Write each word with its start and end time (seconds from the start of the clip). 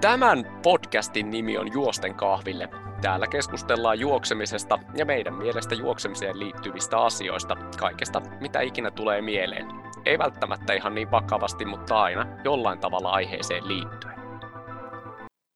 Tämän 0.00 0.60
podcastin 0.62 1.30
nimi 1.30 1.58
on 1.58 1.72
Juosten 1.72 2.14
kahville. 2.14 2.68
Täällä 3.02 3.26
keskustellaan 3.26 4.00
juoksemisesta 4.00 4.78
ja 4.96 5.04
meidän 5.04 5.34
mielestä 5.34 5.74
juoksemiseen 5.74 6.38
liittyvistä 6.38 6.98
asioista, 6.98 7.56
kaikesta 7.78 8.20
mitä 8.40 8.60
ikinä 8.60 8.90
tulee 8.90 9.22
mieleen. 9.22 9.66
Ei 10.04 10.18
välttämättä 10.18 10.72
ihan 10.72 10.94
niin 10.94 11.10
vakavasti, 11.10 11.64
mutta 11.64 12.02
aina 12.02 12.26
jollain 12.44 12.78
tavalla 12.78 13.10
aiheeseen 13.10 13.68
liittyen. 13.68 14.14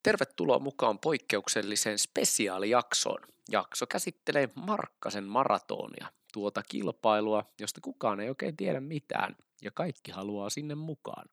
Tervetuloa 0.03 0.59
mukaan 0.59 0.99
poikkeukselliseen 0.99 1.99
spesiaalijaksoon. 1.99 3.21
Jakso 3.51 3.85
käsittelee 3.87 4.49
Markkasen 4.55 5.23
maratonia, 5.23 6.07
tuota 6.33 6.61
kilpailua, 6.69 7.45
josta 7.59 7.81
kukaan 7.81 8.19
ei 8.19 8.29
oikein 8.29 8.57
tiedä 8.57 8.79
mitään, 8.79 9.35
ja 9.61 9.71
kaikki 9.71 10.11
haluaa 10.11 10.49
sinne 10.49 10.75
mukaan 10.75 11.25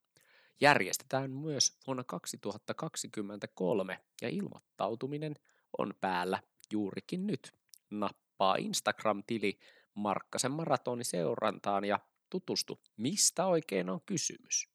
järjestetään 0.62 1.30
myös 1.30 1.78
vuonna 1.86 2.04
2023 2.04 3.98
ja 4.22 4.28
ilmoittautuminen 4.28 5.34
on 5.78 5.94
päällä 6.00 6.42
juurikin 6.72 7.26
nyt. 7.26 7.52
Nappaa 7.90 8.56
Instagram-tili 8.58 9.58
Markkasen 9.94 10.52
maratoni 10.52 11.04
seurantaan 11.04 11.84
ja 11.84 11.98
tutustu, 12.30 12.80
mistä 12.96 13.46
oikein 13.46 13.90
on 13.90 14.00
kysymys. 14.06 14.68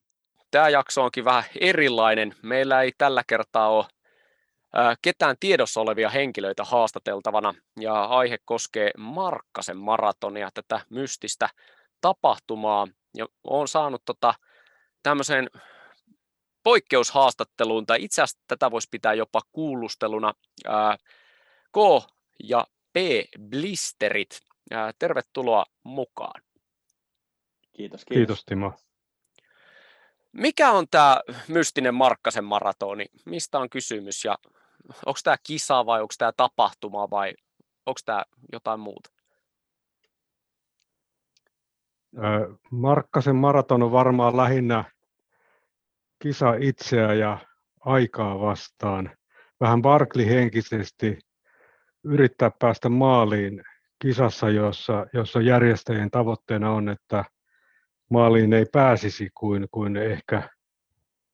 Tämä 0.52 0.70
jakso 0.70 1.04
onkin 1.04 1.26
vähän 1.26 1.44
erilainen. 1.60 2.36
Meillä 2.44 2.82
ei 2.82 2.92
tällä 2.98 3.24
kertaa 3.28 3.70
ole 3.70 3.86
ketään 5.02 5.36
tiedossa 5.40 5.82
olevia 5.82 6.10
henkilöitä 6.10 6.64
haastateltavana 6.64 7.54
ja 7.80 8.04
aihe 8.04 8.38
koskee 8.46 8.92
Markkasen 8.98 9.78
maratonia, 9.78 10.50
tätä 10.54 10.82
mystistä 10.90 11.50
tapahtumaa. 12.02 12.88
Ja 13.18 13.28
olen 13.44 13.68
saanut 13.68 14.02
tota, 14.06 14.34
tämmöiseen 15.04 15.50
poikkeushaastatteluun, 16.68 17.86
tai 17.86 18.04
itse 18.04 18.22
asiassa 18.22 18.44
tätä 18.48 18.72
voisi 18.72 18.88
pitää 18.92 19.14
jopa 19.14 19.42
kuulusteluna, 19.52 20.34
ää, 20.66 20.98
K- 21.72 22.12
ja 22.44 22.68
P-blisterit. 22.94 24.40
Ää, 24.72 24.92
tervetuloa 25.00 25.66
mukaan. 25.84 26.42
Kiitos, 27.74 28.06
kiitos. 28.06 28.06
Kiitos 28.06 28.46
Timo. 28.46 28.74
Mikä 30.32 30.72
on 30.72 30.88
tämä 30.92 31.22
mystinen 31.48 31.96
Markkasen 31.96 32.44
maratoni? 32.44 33.06
Mistä 33.26 33.60
on 33.60 33.70
kysymys 33.70 34.26
ja 34.26 34.38
onko 35.06 35.20
tämä 35.24 35.38
kisa 35.44 35.86
vai 35.86 36.02
onko 36.02 36.14
tämä 36.18 36.32
tapahtuma 36.38 37.10
vai 37.10 37.34
onko 37.86 38.00
tämä 38.06 38.24
jotain 38.52 38.80
muuta? 38.80 39.10
Markkasen 42.72 43.36
maraton 43.36 43.84
on 43.84 43.92
varmaan 43.92 44.38
lähinnä 44.38 44.97
kisa 46.20 46.54
itseä 46.60 47.14
ja 47.14 47.38
aikaa 47.80 48.40
vastaan. 48.40 49.12
Vähän 49.60 49.82
Barkley-henkisesti 49.82 51.20
yrittää 52.04 52.52
päästä 52.60 52.90
maaliin 52.90 53.64
kisassa, 54.02 54.50
jossa, 54.50 55.06
jossa 55.14 55.42
järjestäjien 55.42 56.12
tavoitteena 56.12 56.72
on, 56.72 56.90
että 56.90 57.26
maaliin 58.10 58.54
ei 58.54 58.66
pääsisi 58.72 59.30
kuin, 59.38 59.68
kuin 59.72 59.98
ehkä, 59.98 60.50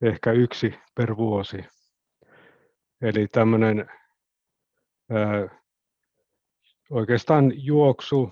ehkä 0.02 0.31
yksi 0.31 0.75
per 0.95 1.18
vuosi. 1.18 1.66
Eli 3.02 3.28
tämmöinen 3.28 3.90
oikeastaan 6.90 7.52
juoksu, 7.56 8.31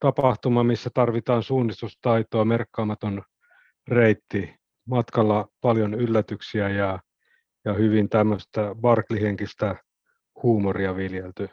tapahtuma, 0.00 0.64
missä 0.64 0.90
tarvitaan 0.94 1.42
suunnistustaitoa, 1.42 2.44
merkkaamaton 2.44 3.22
reitti 3.88 4.54
matkalla 4.88 5.48
paljon 5.60 5.94
yllätyksiä 5.94 6.68
ja, 6.68 6.98
ja 7.64 7.72
hyvin 7.72 8.08
tämmöistä 8.08 8.74
Barkley-henkistä 8.80 9.76
huumoria 10.42 10.96
viljelty. 10.96 11.48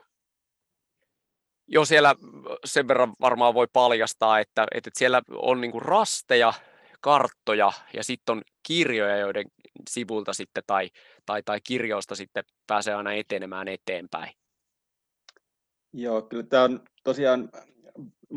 Joo, 1.67 1.85
siellä 1.85 2.15
sen 2.65 2.87
verran 2.87 3.13
varmaan 3.21 3.53
voi 3.53 3.67
paljastaa, 3.73 4.39
että, 4.39 4.67
että 4.75 4.89
siellä 4.93 5.21
on 5.29 5.61
niinku 5.61 5.79
rasteja, 5.79 6.53
karttoja 7.01 7.71
ja 7.93 8.03
sitten 8.03 8.33
on 8.33 8.41
kirjoja, 8.67 9.17
joiden 9.17 9.45
sivulta 9.89 10.33
sitten 10.33 10.63
tai, 10.67 10.89
tai, 11.25 11.43
tai 11.43 11.61
kirjoista 11.61 12.15
sitten 12.15 12.43
pääsee 12.67 12.93
aina 12.93 13.13
etenemään 13.13 13.67
eteenpäin. 13.67 14.33
Joo, 15.93 16.21
kyllä 16.21 16.43
tämä 16.43 16.63
on 16.63 16.83
tosiaan 17.03 17.49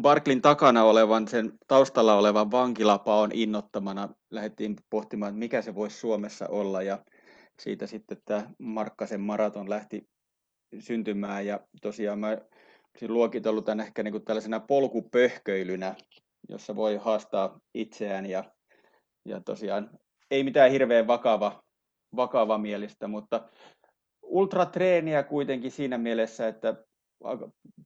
Barklin 0.00 0.42
takana 0.42 0.84
olevan, 0.84 1.28
sen 1.28 1.52
taustalla 1.68 2.14
olevan 2.14 2.50
vankilapaon 2.50 3.30
innottamana. 3.34 4.08
Lähdettiin 4.30 4.76
pohtimaan, 4.90 5.30
että 5.30 5.38
mikä 5.38 5.62
se 5.62 5.74
voisi 5.74 5.98
Suomessa 5.98 6.48
olla 6.48 6.82
ja 6.82 6.98
siitä 7.60 7.86
sitten 7.86 8.18
tämä 8.24 8.50
Markkasen 8.58 9.20
maraton 9.20 9.70
lähti 9.70 10.08
syntymään 10.78 11.46
ja 11.46 11.60
tosiaan 11.82 12.18
mä 12.18 12.26
olisin 12.28 13.14
luokitellut 13.14 13.64
tämän 13.64 13.86
ehkä 13.86 14.02
niin 14.02 14.12
kuin 14.12 14.24
tällaisena 14.24 14.60
polkupöhköilynä, 14.60 15.94
jossa 16.48 16.76
voi 16.76 16.96
haastaa 16.96 17.60
itseään 17.74 18.26
ja, 18.26 18.44
ja 19.24 19.40
tosiaan 19.40 19.90
ei 20.30 20.44
mitään 20.44 20.70
hirveän 20.70 21.06
vakava, 21.06 21.62
vakava 22.16 22.58
mielistä, 22.58 23.08
mutta 23.08 23.48
ultratreeniä 24.22 25.22
kuitenkin 25.22 25.70
siinä 25.70 25.98
mielessä, 25.98 26.48
että 26.48 26.74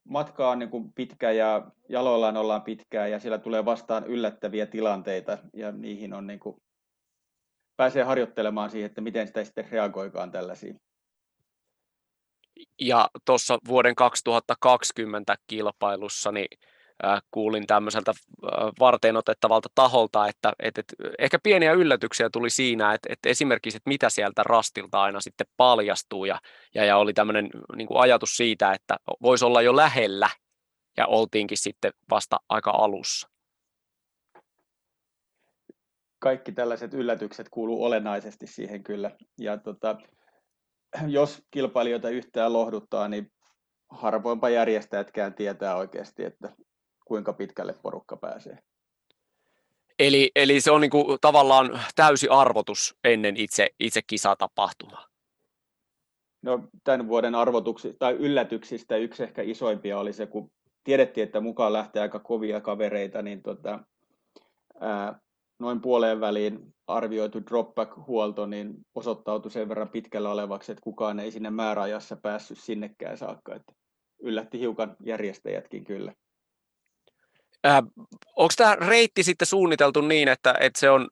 matka 0.03 0.49
on 0.49 0.59
niin 0.59 0.69
kuin 0.69 0.93
pitkä 0.93 1.31
ja 1.31 1.71
jaloillaan 1.89 2.37
ollaan 2.37 2.61
pitkään 2.61 3.11
ja 3.11 3.19
siellä 3.19 3.37
tulee 3.37 3.65
vastaan 3.65 4.05
yllättäviä 4.07 4.65
tilanteita 4.65 5.37
ja 5.53 5.71
niihin 5.71 6.13
on 6.13 6.27
niin 6.27 6.39
kuin, 6.39 6.57
pääsee 7.77 8.03
harjoittelemaan 8.03 8.69
siihen, 8.69 8.85
että 8.85 9.01
miten 9.01 9.27
sitä 9.27 9.43
sitten 9.43 9.67
reagoikaan 9.71 10.31
tällaisiin. 10.31 10.81
Ja 12.81 13.09
tuossa 13.25 13.57
vuoden 13.67 13.95
2020 13.95 15.35
kilpailussa, 15.47 16.31
niin 16.31 16.59
kuulin 17.31 17.67
tämmöiseltä 17.67 18.13
varteen 18.79 19.17
otettavalta 19.17 19.69
taholta, 19.75 20.27
että, 20.27 20.53
että, 20.59 20.81
että 20.81 20.95
ehkä 21.19 21.39
pieniä 21.43 21.73
yllätyksiä 21.73 22.29
tuli 22.29 22.49
siinä, 22.49 22.93
että, 22.93 23.09
että 23.13 23.29
esimerkiksi, 23.29 23.77
että 23.77 23.89
mitä 23.89 24.09
sieltä 24.09 24.43
rastilta 24.43 25.01
aina 25.01 25.21
sitten 25.21 25.47
paljastuu 25.57 26.25
ja, 26.25 26.39
ja, 26.75 26.85
ja 26.85 26.97
oli 26.97 27.13
tämmöinen 27.13 27.49
niin 27.75 27.87
kuin 27.87 28.01
ajatus 28.01 28.37
siitä, 28.37 28.73
että 28.73 28.97
voisi 29.21 29.45
olla 29.45 29.61
jo 29.61 29.75
lähellä 29.75 30.29
ja 30.97 31.07
oltiinkin 31.07 31.57
sitten 31.57 31.93
vasta 32.09 32.39
aika 32.49 32.71
alussa. 32.71 33.29
Kaikki 36.19 36.51
tällaiset 36.51 36.93
yllätykset 36.93 37.49
kuuluu 37.49 37.83
olennaisesti 37.83 38.47
siihen 38.47 38.83
kyllä. 38.83 39.11
Ja 39.39 39.57
tota, 39.57 39.95
jos 41.07 41.41
kilpailijoita 41.51 42.09
yhtään 42.09 42.53
lohduttaa, 42.53 43.07
niin 43.07 43.31
harvoinpa 43.89 44.49
järjestäjätkään 44.49 45.33
tietää 45.33 45.75
oikeasti, 45.75 46.23
että 46.23 46.55
kuinka 47.13 47.33
pitkälle 47.33 47.75
porukka 47.81 48.17
pääsee. 48.17 48.57
Eli, 49.99 50.31
eli 50.35 50.61
se 50.61 50.71
on 50.71 50.81
niin 50.81 50.91
kuin 50.91 51.17
tavallaan 51.21 51.79
täysi 51.95 52.27
arvotus 52.27 52.95
ennen 53.03 53.37
itse, 53.37 53.69
itse 53.79 54.01
kisatapahtumaa. 54.01 55.07
No, 56.41 56.59
tämän 56.83 57.07
vuoden 57.07 57.35
arvotuksista 57.35 57.97
tai 57.99 58.13
yllätyksistä 58.13 58.97
yksi 58.97 59.23
ehkä 59.23 59.41
isoimpia 59.41 59.99
oli 59.99 60.13
se, 60.13 60.25
kun 60.25 60.51
tiedettiin, 60.83 61.23
että 61.23 61.41
mukaan 61.41 61.73
lähtee 61.73 62.01
aika 62.01 62.19
kovia 62.19 62.61
kavereita, 62.61 63.21
niin 63.21 63.41
tota, 63.41 63.79
ää, 64.79 65.19
noin 65.59 65.81
puoleen 65.81 66.19
väliin 66.19 66.73
arvioitu 66.87 67.39
dropback-huolto 67.39 68.45
niin 68.45 68.73
osoittautui 68.95 69.51
sen 69.51 69.69
verran 69.69 69.89
pitkällä 69.89 70.31
olevaksi, 70.31 70.71
että 70.71 70.83
kukaan 70.83 71.19
ei 71.19 71.31
sinne 71.31 71.49
määräajassa 71.49 72.15
päässyt 72.15 72.59
sinnekään 72.59 73.17
saakka. 73.17 73.55
Että 73.55 73.73
yllätti 74.23 74.59
hiukan 74.59 74.95
järjestäjätkin 75.03 75.83
kyllä. 75.83 76.13
Äh, 77.65 77.83
onko 78.35 78.53
tämä 78.57 78.75
reitti 78.75 79.23
sitten 79.23 79.45
suunniteltu 79.45 80.01
niin, 80.01 80.27
että, 80.27 80.55
että 80.59 80.79
se 80.79 80.89
on 80.89 81.07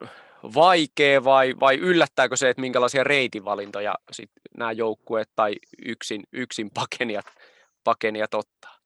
vaikea 0.54 1.24
vai, 1.24 1.54
vai 1.60 1.78
yllättääkö 1.78 2.36
se, 2.36 2.50
että 2.50 2.60
minkälaisia 2.60 3.04
reitinvalintoja 3.04 3.94
sit 4.12 4.30
nämä 4.58 4.72
joukkueet 4.72 5.30
tai 5.36 5.54
yksin, 5.86 6.22
yksin 6.32 6.70
pakenijat, 6.70 7.26
pakenijat 7.84 8.34
ottaa? 8.34 8.78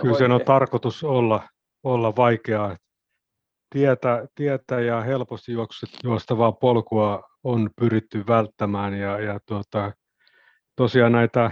Kyllä 0.00 0.18
sen 0.18 0.32
on 0.32 0.44
tarkoitus 0.44 1.04
olla, 1.04 1.48
olla 1.82 2.16
vaikeaa. 2.16 2.76
Tietä, 3.70 4.28
tietä 4.34 4.80
ja 4.80 5.00
helposti 5.00 5.52
juostavaa 6.04 6.52
polkua 6.52 7.22
on 7.44 7.70
pyritty 7.76 8.24
välttämään 8.26 8.94
ja, 8.94 9.18
ja 9.18 9.40
tuota, 9.46 9.92
tosiaan 10.76 11.12
näitä 11.12 11.50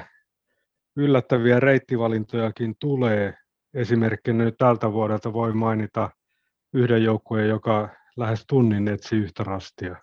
yllättäviä 0.96 1.60
reittivalintojakin 1.60 2.74
tulee 2.80 3.34
esimerkkinä 3.76 4.44
nyt 4.44 4.56
tältä 4.58 4.92
vuodelta 4.92 5.32
voi 5.32 5.52
mainita 5.52 6.10
yhden 6.72 7.04
joukkueen, 7.04 7.48
joka 7.48 7.88
lähes 8.16 8.44
tunnin 8.48 8.88
etsi 8.88 9.16
yhtä 9.16 9.44
rastia. 9.44 9.96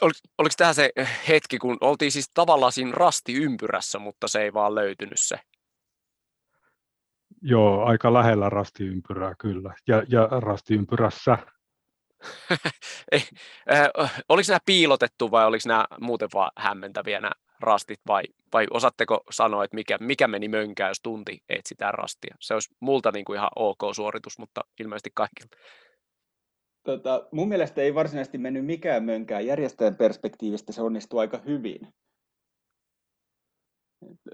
Oliko, 0.00 0.18
oliko 0.38 0.54
tämä 0.56 0.72
se 0.72 0.90
hetki, 1.28 1.58
kun 1.58 1.78
oltiin 1.80 2.12
siis 2.12 2.30
tavallaan 2.34 2.72
siinä 2.72 2.92
rastiympyrässä, 2.92 3.98
mutta 3.98 4.28
se 4.28 4.42
ei 4.42 4.52
vaan 4.52 4.74
löytynyt 4.74 5.20
se? 5.20 5.36
Joo, 7.42 7.84
aika 7.84 8.12
lähellä 8.12 8.50
rastiympyrää 8.50 9.34
kyllä, 9.38 9.74
ja, 9.88 10.02
ja 10.08 10.28
rastiympyrässä. 10.30 11.38
Ei, 13.12 13.22
äh, 13.72 14.22
oliko 14.28 14.46
nämä 14.48 14.58
piilotettu 14.66 15.30
vai 15.30 15.46
oliko 15.46 15.62
nämä 15.66 15.86
muuten 16.00 16.28
vaan 16.34 16.50
hämmentäviä 16.58 17.20
nämä 17.20 17.32
rastit 17.64 18.00
vai, 18.06 18.22
vai 18.52 18.66
osaatteko 18.70 19.20
sanoa, 19.30 19.64
että 19.64 19.74
mikä, 19.74 19.98
mikä 20.00 20.28
meni 20.28 20.48
mönkään, 20.48 20.90
jos 20.90 21.00
tunti 21.02 21.38
etsitään 21.48 21.94
rastia? 21.94 22.36
Se 22.40 22.54
olisi 22.54 22.74
multa 22.80 23.10
niin 23.12 23.24
kuin 23.24 23.36
ihan 23.36 23.50
ok 23.56 23.78
suoritus, 23.94 24.38
mutta 24.38 24.60
ilmeisesti 24.80 25.10
kaikilta. 25.14 25.56
Tota, 26.84 27.28
mun 27.32 27.48
mielestä 27.48 27.80
ei 27.80 27.94
varsinaisesti 27.94 28.38
mennyt 28.38 28.66
mikään 28.66 29.04
mönkään. 29.04 29.46
Järjestäjän 29.46 29.96
perspektiivistä 29.96 30.72
se 30.72 30.82
onnistui 30.82 31.20
aika 31.20 31.38
hyvin. 31.46 31.80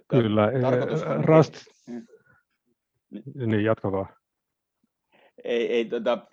Kyllä, 0.09 0.51
rast... 1.25 1.55
Niin. 1.87 2.07
niin, 3.35 3.65
jatka 3.65 3.93
vaan. 3.93 4.17
Ei, 5.45 5.73
ei 5.73 5.85
tota, 5.85 6.27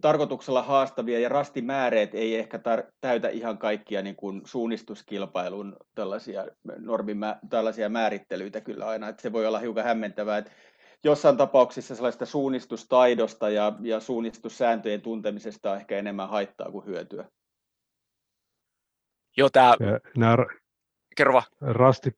tarkoituksella 0.00 0.62
haastavia 0.62 1.18
ja 1.18 1.28
rastimääreet 1.28 2.14
ei 2.14 2.36
ehkä 2.36 2.58
tar- 2.58 2.92
täytä 3.00 3.28
ihan 3.28 3.58
kaikkia 3.58 4.02
niin 4.02 4.16
kuin 4.16 4.42
suunnistuskilpailun 4.44 5.76
tällaisia, 5.94 6.46
normimä- 6.78 7.38
tällaisia 7.50 7.88
määrittelyitä 7.88 8.60
kyllä 8.60 8.86
aina, 8.86 9.08
että 9.08 9.22
se 9.22 9.32
voi 9.32 9.46
olla 9.46 9.58
hiukan 9.58 9.84
hämmentävää, 9.84 10.38
että 10.38 10.50
jossain 11.04 11.36
tapauksissa 11.36 11.94
sellaista 11.94 12.26
suunnistustaidosta 12.26 13.50
ja, 13.50 13.72
ja 13.80 14.00
suunnistussääntöjen 14.00 15.02
tuntemisesta 15.02 15.70
on 15.70 15.76
ehkä 15.76 15.98
enemmän 15.98 16.28
haittaa 16.28 16.70
kuin 16.70 16.86
hyötyä. 16.86 17.24
Joo, 19.36 19.50
tämä... 19.50 19.74
Nämä 20.16 20.36
Kerro 21.16 21.42
Rasti, 21.60 22.10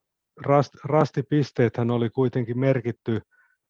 rast, 0.45 0.73
rastipisteethän 0.83 1.91
oli 1.91 2.09
kuitenkin 2.09 2.59
merkitty 2.59 3.21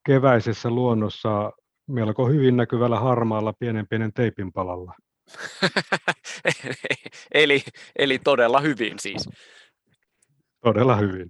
keväisessä 0.06 0.70
luonnossa 0.70 1.52
melko 1.88 2.28
hyvin 2.28 2.58
näkyvällä 2.58 3.00
harmaalla 3.00 3.54
pienen 3.54 3.88
pienen 3.88 4.14
teipin 4.14 4.54
palalla. 4.54 4.94
eli, 7.32 7.64
eli 7.96 8.20
todella 8.20 8.60
hyvin 8.60 9.00
siis. 9.00 9.30
Todella 10.64 10.96
hyvin. 10.96 11.28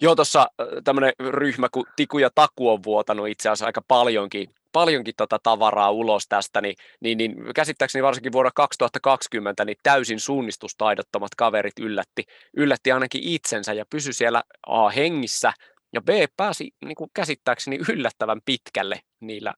Joo, 0.00 0.14
tuossa 0.14 0.46
tämmöinen 0.84 1.12
ryhmä 1.28 1.68
kuin 1.72 1.86
Tiku 1.96 2.18
ja 2.18 2.30
Taku 2.34 2.70
on 2.70 2.82
vuotanut 2.84 3.28
itse 3.28 3.48
asiassa 3.48 3.66
aika 3.66 3.82
paljonkin, 3.88 4.48
paljonkin 4.72 5.14
tota 5.16 5.38
tavaraa 5.42 5.90
ulos 5.90 6.24
tästä, 6.28 6.60
niin, 6.60 6.74
niin, 7.00 7.18
niin 7.18 7.36
käsittääkseni 7.54 8.02
varsinkin 8.02 8.32
vuonna 8.32 8.50
2020 8.54 9.64
niin 9.64 9.76
täysin 9.82 10.20
suunnistustaidottomat 10.20 11.34
kaverit 11.34 11.78
yllätti, 11.78 12.24
yllätti 12.56 12.92
ainakin 12.92 13.22
itsensä 13.24 13.72
ja 13.72 13.84
pysy 13.90 14.12
siellä 14.12 14.42
A 14.66 14.88
hengissä 14.88 15.52
ja 15.98 16.02
B 16.02 16.32
pääsi 16.36 16.70
niin 16.84 16.94
kuin 16.94 17.10
käsittääkseni 17.14 17.78
yllättävän 17.92 18.40
pitkälle 18.44 19.00
niillä 19.20 19.54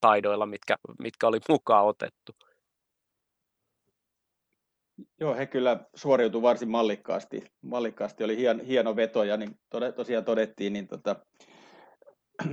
taidoilla, 0.00 0.46
mitkä, 0.46 0.76
mitkä 0.98 1.26
oli 1.26 1.40
mukaan 1.48 1.86
otettu. 1.86 2.32
Joo, 5.20 5.34
he 5.34 5.46
kyllä 5.46 5.80
suoriutuivat 5.94 6.48
varsin 6.48 6.70
mallikkaasti. 6.70 7.44
Mallikkaasti 7.62 8.24
oli 8.24 8.36
hien, 8.36 8.60
hieno 8.60 8.96
veto 8.96 9.24
ja 9.24 9.36
niin 9.36 9.58
tosiaan 9.96 10.24
todettiin, 10.24 10.72
niin 10.72 10.88
tota, 10.88 11.16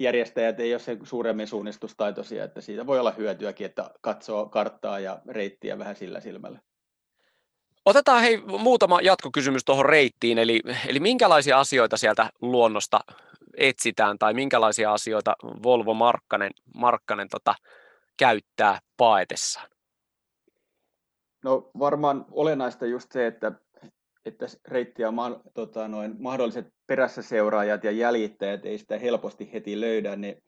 järjestäjät 0.00 0.60
ei 0.60 0.74
ole 0.74 0.78
se 0.78 0.98
suuremmin 1.02 1.46
suunnistustaitoisia, 1.46 2.44
että 2.44 2.60
siitä 2.60 2.86
voi 2.86 2.98
olla 3.00 3.10
hyötyäkin, 3.10 3.66
että 3.66 3.90
katsoo 4.00 4.48
karttaa 4.48 5.00
ja 5.00 5.22
reittiä 5.28 5.78
vähän 5.78 5.96
sillä 5.96 6.20
silmällä. 6.20 6.60
Otetaan 7.88 8.22
hei 8.22 8.42
muutama 8.46 9.00
jatkokysymys 9.00 9.64
tuohon 9.64 9.86
reittiin, 9.86 10.38
eli, 10.38 10.60
eli 10.88 11.00
minkälaisia 11.00 11.60
asioita 11.60 11.96
sieltä 11.96 12.30
luonnosta 12.40 13.00
etsitään 13.56 14.18
tai 14.18 14.34
minkälaisia 14.34 14.92
asioita 14.92 15.36
Volvo 15.62 15.94
Markkanen, 15.94 16.50
Markkanen 16.74 17.28
tota, 17.28 17.54
käyttää 18.18 18.78
paetessaan? 18.96 19.68
No 21.44 21.70
varmaan 21.78 22.26
olennaista 22.30 22.86
just 22.86 23.12
se, 23.12 23.26
että, 23.26 23.52
että 24.24 24.46
reitti 24.68 25.02
ja 25.02 25.10
ma, 25.10 25.40
tota, 25.54 25.88
noin, 25.88 26.16
mahdolliset 26.18 26.66
perässä 26.86 27.22
seuraajat 27.22 27.84
ja 27.84 27.90
jäljittäjät 27.90 28.66
ei 28.66 28.78
sitä 28.78 28.98
helposti 28.98 29.52
heti 29.52 29.80
löydä, 29.80 30.16
niin 30.16 30.42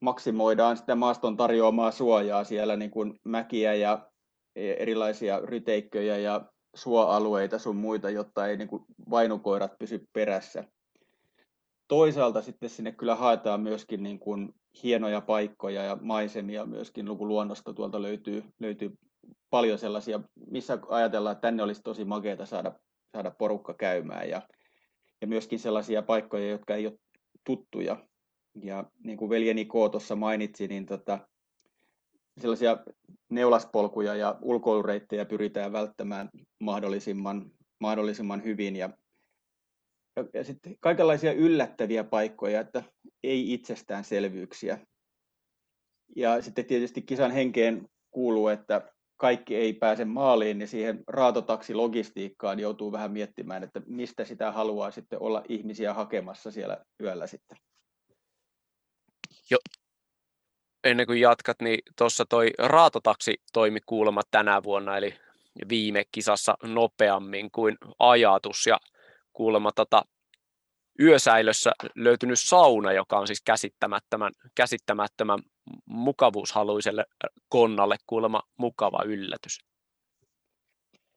maksimoidaan 0.00 0.76
sitä 0.76 0.94
maaston 0.94 1.36
tarjoamaa 1.36 1.90
suojaa 1.90 2.44
siellä 2.44 2.76
niin 2.76 2.90
kuin 2.90 3.20
mäkiä 3.24 3.74
ja 3.74 4.10
erilaisia 4.56 5.40
ryteikköjä 5.40 6.16
ja 6.16 6.53
suoalueita 6.74 7.58
sun 7.58 7.76
muita, 7.76 8.10
jotta 8.10 8.46
ei 8.46 8.56
niin 8.56 8.68
kuin 8.68 8.84
vainukoirat 9.10 9.78
pysy 9.78 10.08
perässä. 10.12 10.64
Toisaalta 11.88 12.42
sitten 12.42 12.70
sinne 12.70 12.92
kyllä 12.92 13.14
haetaan 13.14 13.60
myöskin 13.60 14.02
niin 14.02 14.18
kuin 14.18 14.54
hienoja 14.82 15.20
paikkoja 15.20 15.84
ja 15.84 15.98
maisemia 16.00 16.66
myöskin 16.66 17.06
luonnosta 17.18 17.74
tuolta 17.74 18.02
löytyy, 18.02 18.44
löytyy 18.60 18.98
paljon 19.50 19.78
sellaisia, 19.78 20.20
missä 20.50 20.78
ajatellaan, 20.88 21.32
että 21.32 21.42
tänne 21.42 21.62
olisi 21.62 21.82
tosi 21.82 22.04
makeata 22.04 22.46
saada, 22.46 22.72
saada 23.12 23.30
porukka 23.30 23.74
käymään 23.74 24.28
ja, 24.28 24.42
ja 25.20 25.26
myöskin 25.26 25.58
sellaisia 25.58 26.02
paikkoja, 26.02 26.48
jotka 26.48 26.74
ei 26.74 26.86
ole 26.86 26.98
tuttuja. 27.44 28.06
Ja 28.62 28.84
niin 29.04 29.18
kuin 29.18 29.30
veljeni 29.30 29.64
K 29.64 29.72
tuossa 29.90 30.16
mainitsi, 30.16 30.68
niin 30.68 30.86
tota, 30.86 31.18
sellaisia 32.40 32.76
neulaspolkuja 33.30 34.14
ja 34.14 34.38
ulkoilureittejä 34.42 35.24
pyritään 35.24 35.72
välttämään 35.72 36.28
mahdollisimman, 36.60 37.50
mahdollisimman 37.80 38.44
hyvin 38.44 38.76
ja, 38.76 38.90
ja, 40.16 40.24
ja 40.34 40.44
sitten 40.44 40.76
kaikenlaisia 40.80 41.32
yllättäviä 41.32 42.04
paikkoja, 42.04 42.60
että 42.60 42.82
ei 43.22 43.52
itsestäänselvyyksiä. 43.52 44.78
Ja 46.16 46.42
sitten 46.42 46.64
tietysti 46.64 47.02
kisan 47.02 47.30
henkeen 47.30 47.88
kuuluu, 48.10 48.48
että 48.48 48.92
kaikki 49.16 49.56
ei 49.56 49.72
pääse 49.72 50.04
maaliin, 50.04 50.58
niin 50.58 50.68
siihen 50.68 51.04
raatotaksilogistiikkaan 51.08 52.60
joutuu 52.60 52.92
vähän 52.92 53.12
miettimään, 53.12 53.62
että 53.62 53.82
mistä 53.86 54.24
sitä 54.24 54.52
haluaa 54.52 54.90
sitten 54.90 55.22
olla 55.22 55.42
ihmisiä 55.48 55.94
hakemassa 55.94 56.50
siellä 56.50 56.84
yöllä 57.00 57.26
sitten. 57.26 57.58
Jo, 59.50 59.58
ennen 60.84 61.06
kuin 61.06 61.20
jatkat, 61.20 61.60
niin 61.62 61.78
tuossa 61.98 62.24
toi 62.24 62.50
raatotaksi 62.58 63.42
toimi 63.52 63.80
kuulemma 63.86 64.20
tänä 64.30 64.62
vuonna, 64.62 64.96
eli 64.96 65.14
viime 65.68 66.04
kisassa 66.12 66.54
nopeammin 66.62 67.50
kuin 67.50 67.78
ajatus, 67.98 68.66
ja 68.66 68.80
kuulemma 69.32 69.72
tota, 69.72 70.02
yösäilössä 71.00 71.72
löytynyt 71.94 72.38
sauna, 72.38 72.92
joka 72.92 73.18
on 73.18 73.26
siis 73.26 73.42
käsittämättömän, 73.42 74.32
käsittämättömän 74.54 75.38
mukavuushaluiselle 75.86 77.04
konnalle 77.48 77.96
kuulemma 78.06 78.42
mukava 78.56 79.02
yllätys. 79.04 79.58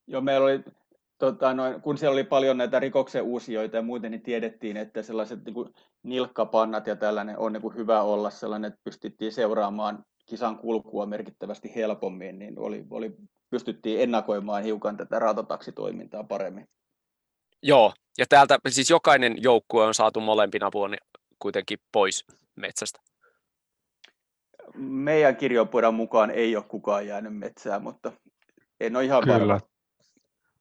Joo, 0.07 0.21
meillä 0.21 0.45
oli, 0.45 0.59
tota, 1.17 1.53
noin, 1.53 1.81
kun 1.81 1.97
siellä 1.97 2.13
oli 2.13 2.23
paljon 2.23 2.57
näitä 2.57 2.79
rikoksen 2.79 3.23
uusijoita 3.23 3.75
ja 3.75 3.81
muuten, 3.81 4.11
niin 4.11 4.21
tiedettiin, 4.21 4.77
että 4.77 5.01
sellaiset 5.01 5.45
niin 5.45 5.53
kuin 5.53 5.73
nilkkapannat 6.03 6.87
ja 6.87 6.95
tällainen 6.95 7.37
on 7.37 7.53
niin 7.53 7.61
kuin 7.61 7.75
hyvä 7.75 8.01
olla 8.01 8.29
sellainen, 8.29 8.67
että 8.67 8.81
pystyttiin 8.83 9.31
seuraamaan 9.31 10.05
kisan 10.25 10.57
kulkua 10.57 11.05
merkittävästi 11.05 11.75
helpommin, 11.75 12.39
niin 12.39 12.59
oli, 12.59 12.85
oli, 12.89 13.15
pystyttiin 13.49 14.01
ennakoimaan 14.01 14.63
hiukan 14.63 14.97
tätä 14.97 15.19
rautataksitoimintaa 15.19 16.23
paremmin. 16.23 16.67
Joo, 17.63 17.93
ja 18.17 18.25
täältä 18.29 18.59
siis 18.69 18.89
jokainen 18.89 19.35
joukkue 19.37 19.85
on 19.85 19.93
saatu 19.93 20.19
molempina 20.19 20.69
vuonna 20.73 20.97
kuitenkin 21.39 21.79
pois 21.91 22.25
metsästä. 22.55 22.99
Meidän 24.75 25.35
kirjopuodan 25.35 25.93
mukaan 25.93 26.31
ei 26.31 26.55
ole 26.55 26.63
kukaan 26.63 27.07
jäänyt 27.07 27.37
metsään, 27.37 27.83
mutta 27.83 28.11
en 28.79 28.95
ole 28.95 29.05
ihan 29.05 29.23
Kyllä. 29.23 29.39
varma. 29.39 29.59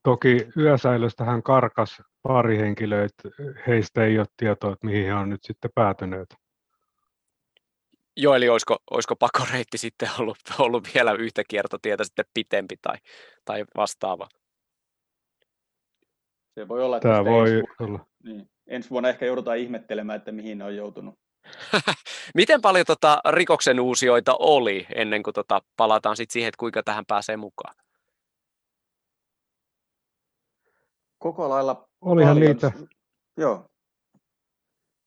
Toki 0.06 0.46
yösäilöstähän 0.56 1.42
karkas 1.42 2.02
pari 2.22 2.58
henkilöä, 2.58 3.04
että 3.04 3.28
heistä 3.66 4.04
ei 4.04 4.18
ole 4.18 4.26
tietoa, 4.36 4.72
että 4.72 4.86
mihin 4.86 5.04
he 5.04 5.14
on 5.14 5.30
nyt 5.30 5.40
sitten 5.42 5.70
päätyneet. 5.74 6.34
Joo, 8.16 8.34
eli 8.34 8.48
olisiko, 8.48 8.76
olisiko 8.90 9.16
pakoreitti 9.16 9.78
sitten 9.78 10.08
ollut, 10.18 10.36
ollut 10.58 10.88
vielä 10.94 11.12
yhtä 11.12 11.42
kiertotietä 11.48 12.04
sitten 12.04 12.24
pitempi 12.34 12.76
tai, 12.82 12.96
tai 13.44 13.64
vastaava? 13.76 14.28
Se 16.54 16.68
voi 16.68 16.82
olla, 16.82 16.96
että 16.96 17.08
Tämä 17.08 17.24
voi 17.24 17.50
ensi, 17.50 17.62
vuonna, 17.78 17.94
olla. 17.94 18.06
Niin, 18.24 18.50
ensi 18.66 18.90
vuonna 18.90 19.08
ehkä 19.08 19.26
joudutaan 19.26 19.58
ihmettelemään, 19.58 20.16
että 20.16 20.32
mihin 20.32 20.58
ne 20.58 20.64
on 20.64 20.76
joutunut. 20.76 21.14
Miten 22.34 22.60
paljon 22.60 22.86
tota 22.86 23.20
rikoksen 23.30 23.80
uusioita 23.80 24.36
oli 24.38 24.86
ennen 24.94 25.22
kuin 25.22 25.34
tota 25.34 25.60
palataan 25.76 26.16
sit 26.16 26.30
siihen, 26.30 26.48
että 26.48 26.58
kuinka 26.58 26.82
tähän 26.82 27.06
pääsee 27.06 27.36
mukaan? 27.36 27.74
Koko 31.18 31.48
lailla 31.48 31.88
Olihan 32.00 32.36
paljon. 32.36 32.52
niitä. 32.52 32.72
Joo. 33.36 33.64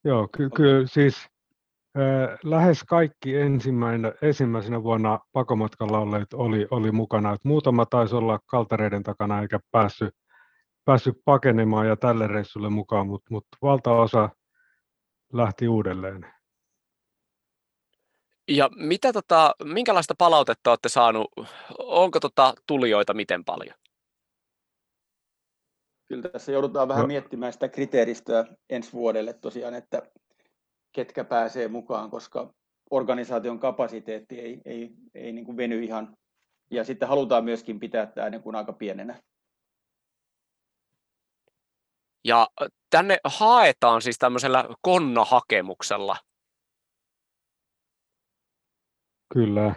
Joo, 0.04 0.28
ky- 0.38 0.50
kyllä 0.50 0.88
siis 0.88 1.28
äh, 1.98 2.38
lähes 2.44 2.84
kaikki 2.84 3.36
ensimmäisenä, 3.36 4.14
ensimmäisenä 4.22 4.84
vuonna 4.84 5.20
pakomatkalla 5.32 6.00
olleet 6.00 6.34
oli, 6.34 6.68
oli 6.72 6.92
mukana. 6.92 7.34
Et 7.34 7.46
muutama 7.46 7.86
taisi 7.86 8.16
olla 8.16 8.40
kaltareiden 8.46 9.04
takana 9.04 9.42
eikä 9.42 9.60
päässyt 9.72 10.16
päässyt 10.90 11.22
pakenemaan 11.26 11.88
ja 11.88 11.96
tälle 11.96 12.28
reissulle 12.28 12.70
mukaan, 12.70 13.08
mutta 13.08 13.28
mut 13.32 13.48
valtaosa 13.62 14.30
lähti 15.34 15.68
uudelleen. 15.68 16.34
Ja 18.48 18.70
mitä 18.76 19.14
tota, 19.14 19.56
minkälaista 19.64 20.14
palautetta 20.18 20.70
olette 20.70 20.90
saanut? 20.90 21.28
Onko 21.78 22.20
tota 22.20 22.54
tulijoita 22.68 23.14
miten 23.14 23.46
paljon? 23.46 23.76
Kyllä 26.10 26.30
tässä 26.30 26.52
joudutaan 26.52 26.88
vähän 26.88 27.02
no. 27.02 27.08
miettimään 27.08 27.54
sitä 27.54 27.70
kriteeristöä 27.70 28.46
ensi 28.70 28.94
vuodelle 28.94 29.34
tosiaan, 29.34 29.74
että 29.74 30.02
ketkä 30.92 31.24
pääsee 31.24 31.68
mukaan, 31.68 32.10
koska 32.10 32.54
organisaation 32.92 33.60
kapasiteetti 33.60 34.40
ei, 34.40 34.62
ei, 34.66 34.92
ei 35.14 35.32
niin 35.32 35.46
kuin 35.46 35.58
veny 35.58 35.84
ihan. 35.84 36.18
Ja 36.72 36.84
sitten 36.84 37.08
halutaan 37.10 37.44
myöskin 37.44 37.80
pitää 37.80 38.06
tämä 38.06 38.30
niin 38.30 38.42
kuin 38.42 38.56
aika 38.56 38.74
pienenä. 38.74 39.22
Ja 42.26 42.48
tänne 42.90 43.18
haetaan 43.24 44.02
siis 44.02 44.18
tämmöisellä 44.18 44.66
konnahakemuksella. 44.82 46.18
Kyllä. 49.34 49.76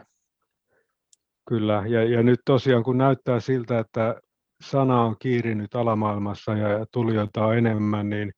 Kyllä. 1.48 1.84
Ja, 1.88 2.04
ja 2.04 2.22
nyt 2.22 2.40
tosiaan 2.44 2.82
kun 2.82 2.98
näyttää 2.98 3.40
siltä, 3.40 3.78
että 3.78 4.20
sana 4.62 5.02
on 5.02 5.16
kiirinyt 5.18 5.74
alamaailmassa 5.74 6.52
ja, 6.52 6.86
tulijoita 6.92 7.46
on 7.46 7.58
enemmän, 7.58 8.10
niin 8.10 8.32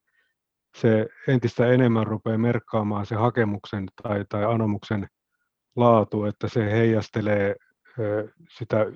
se 0.77 1.07
entistä 1.29 1.67
enemmän 1.67 2.07
rupeaa 2.07 2.39
merkkaamaan 2.39 3.07
se 3.07 3.15
hakemuksen 3.15 3.87
tai, 4.03 4.25
tai 4.29 4.45
anomuksen 4.45 5.09
laatu, 5.77 6.25
että 6.25 6.49
se 6.49 6.73
heijastelee 6.73 7.57
sitä 8.59 8.87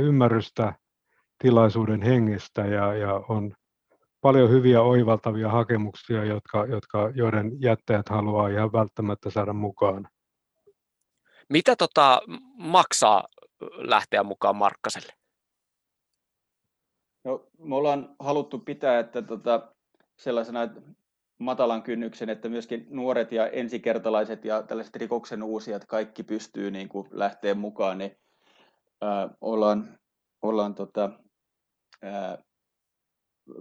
ymmärrystä 0.00 0.74
tilaisuuden 1.38 2.02
hengestä 2.02 2.66
ja, 2.66 2.94
ja 2.94 3.14
on 3.28 3.54
paljon 4.20 4.50
hyviä 4.50 4.82
oivaltavia 4.82 5.48
hakemuksia, 5.48 6.24
jotka, 6.24 6.66
jotka, 6.66 7.10
joiden 7.14 7.50
jättäjät 7.60 8.08
haluaa 8.08 8.48
ihan 8.48 8.72
välttämättä 8.72 9.30
saada 9.30 9.52
mukaan. 9.52 10.08
Mitä 11.48 11.76
tota 11.76 12.22
maksaa 12.56 13.24
lähteä 13.76 14.22
mukaan 14.22 14.56
Markkaselle? 14.56 15.12
No, 17.24 17.46
me 17.58 17.74
ollaan 17.74 18.16
haluttu 18.18 18.58
pitää 18.58 18.98
että 18.98 19.22
tota, 19.22 19.72
sellaisena 20.16 20.60
matalan 21.38 21.82
kynnyksen, 21.82 22.28
että 22.28 22.48
myöskin 22.48 22.86
nuoret 22.90 23.32
ja 23.32 23.48
ensikertalaiset 23.48 24.44
ja 24.44 24.62
tällaiset 24.62 24.96
rikoksen 24.96 25.42
uusijat 25.42 25.84
kaikki 25.84 26.22
pystyy 26.22 26.70
niin 26.70 26.88
kuin 26.88 27.08
lähteä 27.10 27.54
mukaan, 27.54 27.98
niin 27.98 28.16
ää, 29.00 29.28
ollaan, 29.40 29.98
ollaan 30.42 30.74
tota, 30.74 31.10
ää, 32.02 32.38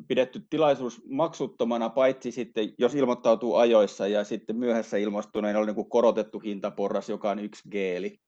pidetty 0.08 0.42
tilaisuus 0.50 1.02
maksuttomana, 1.06 1.90
paitsi 1.90 2.32
sitten, 2.32 2.74
jos 2.78 2.96
ilmoittautuu 2.96 3.56
ajoissa 3.56 4.08
ja 4.08 4.24
sitten 4.24 4.56
myöhässä 4.56 4.98
ilmastuneen 4.98 5.56
on 5.56 5.68
niin 5.68 5.76
kuin 5.76 5.90
korotettu 5.90 6.40
hintaporras, 6.40 7.10
joka 7.10 7.30
on 7.30 7.40
yksi 7.40 7.70
geeli. 7.70 8.20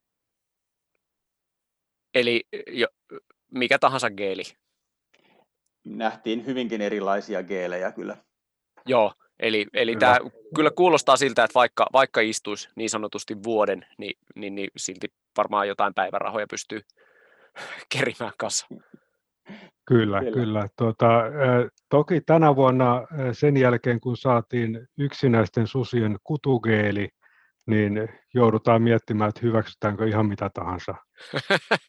Eli 2.13 2.44
jo, 2.68 2.88
mikä 3.52 3.80
tahansa 3.80 4.10
geeli? 4.10 4.44
Nähtiin 5.86 6.46
hyvinkin 6.46 6.82
erilaisia 6.82 7.44
geelejä 7.44 7.92
kyllä. 7.92 8.18
Joo, 8.86 9.13
eli, 9.40 9.68
eli 9.74 9.96
tämä 9.96 10.18
kyllä 10.56 10.72
kuulostaa 10.75 11.18
siltä, 11.18 11.44
että 11.44 11.56
vaikka, 11.56 11.88
vaikka 11.94 12.22
istuisi 12.22 12.70
niin 12.75 12.90
sanotusti 12.90 13.44
vuoden, 13.44 13.86
niin, 13.98 14.18
niin, 14.36 14.56
niin 14.56 14.70
silti 14.78 15.08
varmaan 15.38 15.68
jotain 15.68 15.94
päivärahoja 15.94 16.48
pystyy 16.50 16.82
kerimään 17.98 18.34
kanssa. 18.38 18.68
Kyllä, 19.86 20.20
kyllä. 20.20 20.32
kyllä. 20.32 20.68
Tuota, 20.78 21.08
toki 21.90 22.22
tänä 22.22 22.56
vuonna 22.56 23.02
sen 23.32 23.58
jälkeen, 23.58 24.00
kun 24.00 24.18
saatiin 24.18 24.88
yksinäisten 24.98 25.68
susien 25.68 26.18
kutugeeli, 26.24 27.10
niin 27.65 28.10
joudutaan 28.34 28.82
miettimään, 28.82 29.29
että 29.29 29.41
hyväksytäänkö 29.43 30.08
ihan 30.08 30.25
mitä 30.25 30.50
tahansa. 30.53 30.96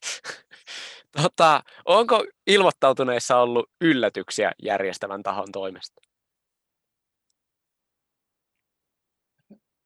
tota, 1.21 1.63
onko 1.85 2.25
ilmoittautuneissa 2.47 3.37
ollut 3.37 3.69
yllätyksiä 3.81 4.51
järjestävän 4.63 5.23
tahon 5.23 5.51
toimesta? 5.51 6.01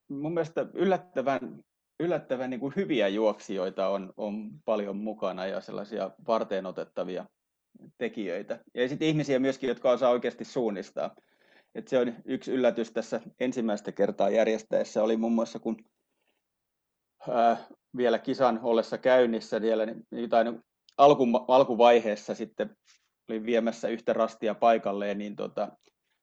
Mun 0.09 0.33
mielestä 0.33 0.65
yllättävän, 0.73 1.63
yllättävän 1.99 2.49
niin 2.49 2.59
kuin 2.59 2.73
hyviä 2.75 3.07
juoksijoita 3.07 3.87
on, 3.87 4.13
on 4.17 4.49
paljon 4.65 4.97
mukana 4.97 5.45
ja 5.45 5.61
sellaisia 5.61 6.11
varteen 6.27 6.65
otettavia 6.65 7.25
tekijöitä. 7.97 8.59
Ja 8.73 8.89
sitten 8.89 9.07
ihmisiä 9.07 9.39
myöskin, 9.39 9.67
jotka 9.67 9.91
osaa 9.91 10.09
oikeasti 10.09 10.45
suunnistaa. 10.45 11.15
Et 11.75 11.87
se 11.87 11.99
on 11.99 12.15
yksi 12.25 12.51
yllätys 12.51 12.91
tässä 12.91 13.21
ensimmäistä 13.39 13.91
kertaa 13.91 14.29
järjestäessä 14.29 15.03
oli 15.03 15.17
muun 15.17 15.33
muassa, 15.33 15.59
kun 15.59 15.85
ää, 17.29 17.57
vielä 17.97 18.19
kisan 18.19 18.59
ollessa 18.63 18.97
käynnissä 18.97 19.61
vielä, 19.61 19.85
niin 19.85 20.05
jotain 20.11 20.59
alku, 20.97 21.25
alkuvaiheessa 21.47 22.35
sitten 22.35 22.77
olin 23.29 23.45
viemässä 23.45 23.87
yhtä 23.87 24.13
rastia 24.13 24.55
paikalleen, 24.55 25.17
niin 25.17 25.35
tota, 25.35 25.71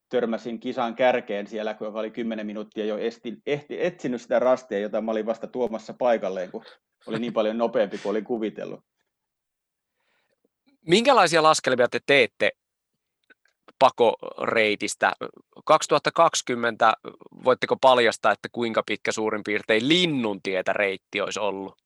törmäsin 0.09 0.59
kisan 0.59 0.95
kärkeen 0.95 1.47
siellä, 1.47 1.73
kun 1.73 1.87
oli 1.87 2.11
10 2.11 2.45
minuuttia 2.45 2.85
jo 2.85 2.97
estin, 2.97 3.41
ehti, 3.45 3.85
etsinyt 3.85 4.21
sitä 4.21 4.39
rastia, 4.39 4.79
jota 4.79 5.01
mä 5.01 5.11
olin 5.11 5.25
vasta 5.25 5.47
tuomassa 5.47 5.93
paikalleen, 5.93 6.51
kun 6.51 6.65
oli 7.07 7.19
niin 7.19 7.33
paljon 7.33 7.57
nopeampi 7.57 7.97
kuin 7.97 8.11
olin 8.11 8.23
kuvitellut. 8.23 8.79
Minkälaisia 10.87 11.43
laskelmia 11.43 11.87
te 11.87 11.99
teette 12.05 12.51
pakoreitistä? 13.79 15.11
2020 15.65 16.93
voitteko 17.43 17.75
paljastaa, 17.81 18.31
että 18.31 18.49
kuinka 18.51 18.83
pitkä 18.83 19.11
suurin 19.11 19.43
piirtein 19.43 19.87
linnun 19.87 20.41
tietä 20.41 20.73
reitti 20.73 21.21
olisi 21.21 21.39
ollut? 21.39 21.77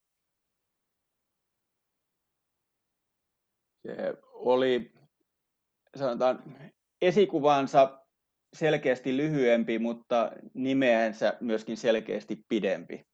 Se 3.88 4.14
oli 4.34 4.94
sanotaan 5.98 6.44
esikuvansa 7.02 8.02
selkeästi 8.54 9.18
lyhyempi, 9.18 9.80
mutta 9.80 10.32
nimeensä 10.54 11.38
myöskin 11.40 11.78
selkeästi 11.78 12.46
pidempi. 12.50 13.11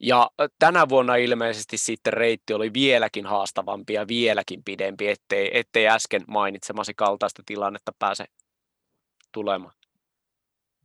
Ja 0.00 0.30
tänä 0.58 0.88
vuonna 0.88 1.16
ilmeisesti 1.16 1.76
sitten 1.76 2.12
reitti 2.12 2.54
oli 2.54 2.72
vieläkin 2.72 3.26
haastavampi 3.26 3.92
ja 3.92 4.08
vieläkin 4.08 4.62
pidempi, 4.64 5.08
ettei, 5.08 5.58
ettei 5.58 5.88
äsken 5.88 6.22
mainitsemasi 6.28 6.94
kaltaista 6.94 7.42
tilannetta 7.46 7.92
pääse 7.98 8.24
tulemaan. 9.32 9.74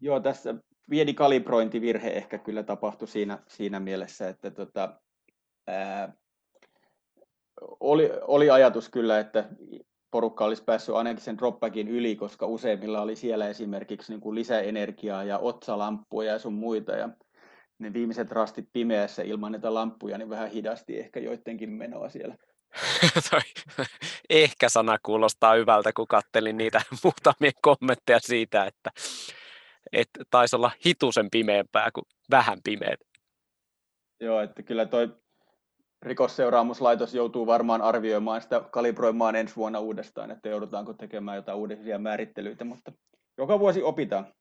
Joo, 0.02 0.20
tässä 0.20 0.56
pieni 0.90 1.14
kalibrointivirhe 1.14 2.10
ehkä 2.10 2.38
kyllä 2.38 2.64
tapahtui 2.64 3.08
siinä, 3.08 3.40
siinä 3.48 3.80
mielessä, 3.80 4.30
että 4.30 4.52
tota, 4.52 4.94
ää, 5.68 6.14
oli, 7.80 8.10
oli 8.22 8.50
ajatus 8.50 8.90
kyllä, 8.90 9.20
että 9.20 9.50
porukka 10.12 10.46
olisi 10.46 10.64
päässyt 10.64 10.96
ainakin 10.96 11.24
sen 11.24 11.38
dropbackin 11.38 11.88
yli, 11.88 12.16
koska 12.16 12.46
useimmilla 12.46 13.02
oli 13.02 13.16
siellä 13.16 13.48
esimerkiksi 13.48 14.12
niin 14.12 14.22
kuin 14.22 14.36
lisäenergiaa 14.36 15.24
ja 15.24 15.38
otsalampuja 15.38 16.32
ja 16.32 16.40
sun 16.40 16.54
muita. 16.54 16.92
Ja 16.92 17.10
ne 17.82 17.94
viimeiset 17.94 18.32
rastit 18.32 18.70
pimeässä 18.74 19.24
ilman 19.24 19.52
näitä 19.52 19.74
lamppuja, 19.74 20.18
niin 20.18 20.30
vähän 20.30 20.50
hidasti 20.50 21.00
ehkä 21.00 21.20
joidenkin 21.20 21.70
menoa 21.70 22.10
siellä. 22.10 22.36
ehkä 24.30 24.70
sana 24.70 24.98
kuulostaa 25.04 25.54
hyvältä, 25.54 25.94
kun 25.94 26.08
kattelin 26.08 26.58
niitä 26.58 26.82
muutamia 27.04 27.52
kommentteja 27.62 28.20
siitä, 28.20 28.66
että, 28.66 28.92
että 29.92 30.24
taisi 30.30 30.56
olla 30.56 30.72
hitusen 30.86 31.28
pimeämpää 31.32 31.90
kuin 31.94 32.06
vähän 32.32 32.58
pimeät. 32.64 33.00
Joo, 34.20 34.42
että 34.42 34.64
kyllä 34.64 34.86
toi 34.86 35.16
rikosseuraamuslaitos 36.02 37.16
joutuu 37.16 37.48
varmaan 37.48 37.82
arvioimaan 37.82 38.42
sitä, 38.42 38.62
kalibroimaan 38.72 39.36
ensi 39.36 39.56
vuonna 39.56 39.80
uudestaan, 39.80 40.32
että 40.32 40.50
joudutaanko 40.50 40.94
tekemään 40.94 41.36
jotain 41.36 41.58
uudellisia 41.58 42.00
määrittelyitä, 42.00 42.64
mutta 42.64 42.92
joka 43.38 43.60
vuosi 43.60 43.84
opitaan. 43.84 44.34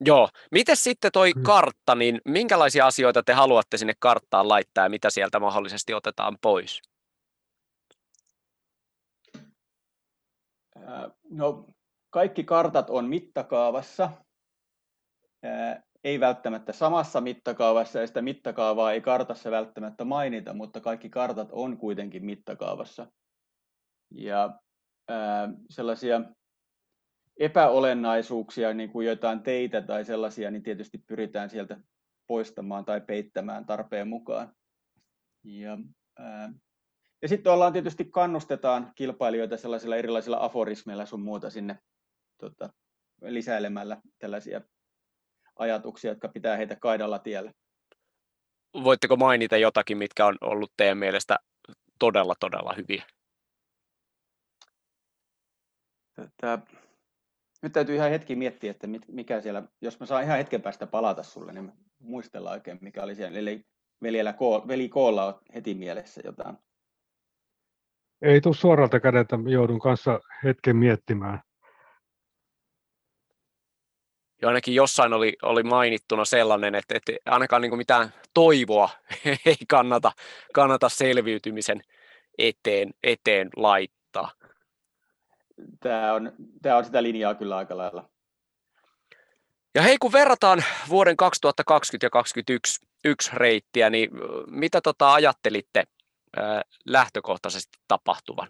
Joo. 0.00 0.28
Miten 0.50 0.76
sitten 0.76 1.12
toi 1.12 1.32
kartta, 1.42 1.94
niin 1.94 2.20
minkälaisia 2.24 2.86
asioita 2.86 3.22
te 3.22 3.32
haluatte 3.32 3.76
sinne 3.76 3.94
karttaan 3.98 4.48
laittaa 4.48 4.84
ja 4.84 4.90
mitä 4.90 5.10
sieltä 5.10 5.40
mahdollisesti 5.40 5.94
otetaan 5.94 6.38
pois? 6.42 6.82
No, 11.30 11.66
kaikki 12.10 12.44
kartat 12.44 12.90
on 12.90 13.04
mittakaavassa, 13.04 14.10
ei 16.04 16.20
välttämättä 16.20 16.72
samassa 16.72 17.20
mittakaavassa 17.20 17.98
ja 18.00 18.06
sitä 18.06 18.22
mittakaavaa 18.22 18.92
ei 18.92 19.00
kartassa 19.00 19.50
välttämättä 19.50 20.04
mainita, 20.04 20.54
mutta 20.54 20.80
kaikki 20.80 21.10
kartat 21.10 21.48
on 21.52 21.76
kuitenkin 21.76 22.24
mittakaavassa. 22.24 23.06
Ja 24.10 24.58
sellaisia 25.70 26.20
epäolennaisuuksia, 27.36 28.74
niin 28.74 28.90
kuin 28.90 29.06
jotain 29.06 29.42
teitä 29.42 29.80
tai 29.80 30.04
sellaisia, 30.04 30.50
niin 30.50 30.62
tietysti 30.62 30.98
pyritään 30.98 31.50
sieltä 31.50 31.80
poistamaan 32.26 32.84
tai 32.84 33.00
peittämään 33.00 33.66
tarpeen 33.66 34.08
mukaan. 34.08 34.54
Ja, 35.44 35.78
ää, 36.18 36.52
ja 37.22 37.28
sitten 37.28 37.52
ollaan 37.52 37.72
tietysti 37.72 38.04
kannustetaan 38.04 38.92
kilpailijoita 38.94 39.56
sellaisilla 39.56 39.96
erilaisilla 39.96 40.44
aforismeilla 40.44 41.06
sun 41.06 41.20
muuta 41.20 41.50
sinne 41.50 41.78
tota, 42.38 42.72
lisäilemällä 43.22 44.00
tällaisia 44.18 44.60
ajatuksia, 45.58 46.10
jotka 46.10 46.28
pitää 46.28 46.56
heitä 46.56 46.76
kaidalla 46.76 47.18
tiellä. 47.18 47.52
voitteko 48.84 49.16
mainita 49.16 49.56
jotakin, 49.56 49.98
mitkä 49.98 50.26
on 50.26 50.36
ollut 50.40 50.72
teidän 50.76 50.98
mielestä 50.98 51.38
todella, 51.98 52.34
todella 52.40 52.74
hyviä? 52.76 53.04
Tätä, 56.14 56.58
nyt 57.64 57.72
täytyy 57.72 57.94
ihan 57.94 58.10
hetki 58.10 58.36
miettiä, 58.36 58.70
että 58.70 58.86
mikä 59.08 59.40
siellä, 59.40 59.62
jos 59.80 60.00
mä 60.00 60.06
saan 60.06 60.24
ihan 60.24 60.38
hetken 60.38 60.62
päästä 60.62 60.86
palata 60.86 61.22
sulle, 61.22 61.52
niin 61.52 61.72
muistella 61.98 62.50
oikein, 62.50 62.78
mikä 62.80 63.02
oli 63.02 63.14
siellä. 63.14 63.38
Eli 63.38 63.64
veljellä, 64.02 64.34
veli 64.68 64.88
Koolla 64.88 65.26
on 65.26 65.34
heti 65.54 65.74
mielessä 65.74 66.20
jotain. 66.24 66.56
Ei 68.22 68.40
tule 68.40 68.54
suoralta 68.54 69.00
kädeltä, 69.00 69.38
joudun 69.48 69.78
kanssa 69.78 70.20
hetken 70.44 70.76
miettimään. 70.76 71.40
Jo 74.42 74.48
ainakin 74.48 74.74
jossain 74.74 75.12
oli, 75.12 75.36
oli 75.42 75.62
mainittuna 75.62 76.24
sellainen, 76.24 76.74
että, 76.74 76.96
että 76.96 77.12
ainakaan 77.26 77.62
niin 77.62 77.76
mitään 77.76 78.12
toivoa 78.34 78.90
ei 79.46 79.56
kannata, 79.68 80.12
kannata 80.54 80.88
selviytymisen 80.88 81.82
eteen, 82.38 82.94
eteen 83.02 83.50
laittaa. 83.56 84.03
Tämä 85.80 86.12
on, 86.12 86.32
tämä 86.62 86.76
on 86.76 86.84
sitä 86.84 87.02
linjaa 87.02 87.34
kyllä 87.34 87.56
aika 87.56 87.76
lailla. 87.76 88.10
Ja 89.74 89.82
hei, 89.82 89.98
kun 89.98 90.12
verrataan 90.12 90.64
vuoden 90.88 91.16
2020 91.16 92.06
ja 92.06 92.10
2021 92.10 92.86
yksi 93.04 93.30
reittiä, 93.34 93.90
niin 93.90 94.10
mitä 94.46 94.80
tota 94.80 95.12
ajattelitte 95.12 95.84
ää, 96.36 96.62
lähtökohtaisesti 96.84 97.78
tapahtuvan? 97.88 98.48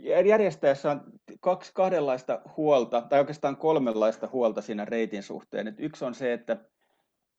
Järjestäjässä 0.00 0.90
on 0.90 1.02
kaksi 1.40 1.70
kahdenlaista 1.74 2.40
huolta, 2.56 3.02
tai 3.02 3.18
oikeastaan 3.18 3.56
kolmenlaista 3.56 4.28
huolta 4.32 4.62
siinä 4.62 4.84
reitin 4.84 5.22
suhteen. 5.22 5.68
Et 5.68 5.74
yksi 5.78 6.04
on 6.04 6.14
se, 6.14 6.32
että 6.32 6.56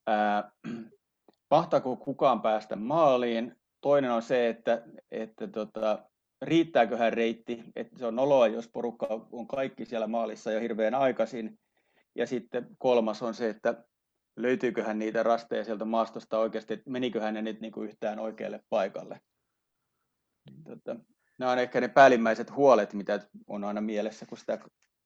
ää, 0.08 0.52
mahtaako 1.52 1.96
kukaan 1.96 2.42
päästä 2.42 2.76
maaliin. 2.76 3.56
Toinen 3.86 4.12
on 4.12 4.22
se, 4.22 4.50
että, 4.50 4.84
että 5.12 5.48
tota, 5.48 6.00
riittääköhän 6.42 7.14
reitti, 7.14 7.64
että 7.76 8.00
se 8.00 8.06
on 8.06 8.16
noloa, 8.16 8.48
jos 8.48 8.68
porukka 8.68 9.08
on 9.32 9.48
kaikki 9.48 9.86
siellä 9.86 10.08
maalissa 10.08 10.52
jo 10.52 10.60
hirveän 10.60 10.96
aikaisin. 10.96 11.60
Ja 12.16 12.28
sitten 12.28 12.68
kolmas 12.78 13.22
on 13.24 13.34
se, 13.34 13.50
että 13.50 13.84
löytyyköhän 14.36 15.00
niitä 15.00 15.24
rasteja 15.24 15.64
sieltä 15.64 15.86
maastosta 15.86 16.40
oikeasti, 16.40 16.74
että 16.74 16.90
meniköhän 16.90 17.34
ne 17.34 17.42
nyt 17.42 17.62
niin 17.62 17.72
kuin 17.72 17.90
yhtään 17.90 18.20
oikealle 18.20 18.60
paikalle. 18.70 19.20
Tota, 20.64 20.96
nämä 21.38 21.52
on 21.52 21.60
ehkä 21.60 21.82
ne 21.82 21.88
päällimmäiset 21.88 22.56
huolet, 22.56 22.94
mitä 22.94 23.20
on 23.48 23.64
aina 23.64 23.82
mielessä, 23.82 24.26
kun 24.26 24.38
sitä 24.38 24.60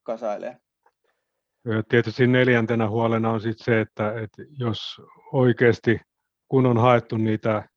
kasailee. 0.03 0.57
Tietysti 1.89 2.27
neljäntenä 2.27 2.89
huolena 2.89 3.31
on 3.31 3.41
sitten 3.41 3.65
se, 3.65 3.81
että, 3.81 4.21
että 4.21 4.43
jos 4.59 5.01
oikeasti 5.33 6.01
kun 6.47 6.65
on 6.65 6.77
haettu 6.77 7.17
niitä 7.17 7.69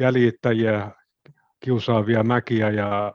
jäljittäjiä, 0.00 0.90
kiusaavia 1.60 2.22
mäkiä 2.22 2.70
ja 2.70 3.14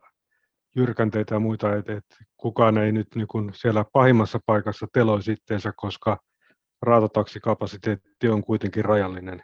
jyrkänteitä 0.75 1.36
ja 1.36 1.40
muita, 1.40 1.75
että, 1.75 1.94
että 1.94 2.16
kukaan 2.38 2.78
ei 2.78 2.92
nyt 2.92 3.08
niin 3.16 3.54
siellä 3.54 3.86
pahimmassa 3.94 4.40
paikassa 4.46 4.88
teloisi 4.94 5.32
itteensä, 5.32 5.74
koska 5.75 6.18
raatotaksikapasiteetti 6.82 8.30
on 8.30 8.44
kuitenkin 8.44 8.86
rajallinen. 8.86 9.44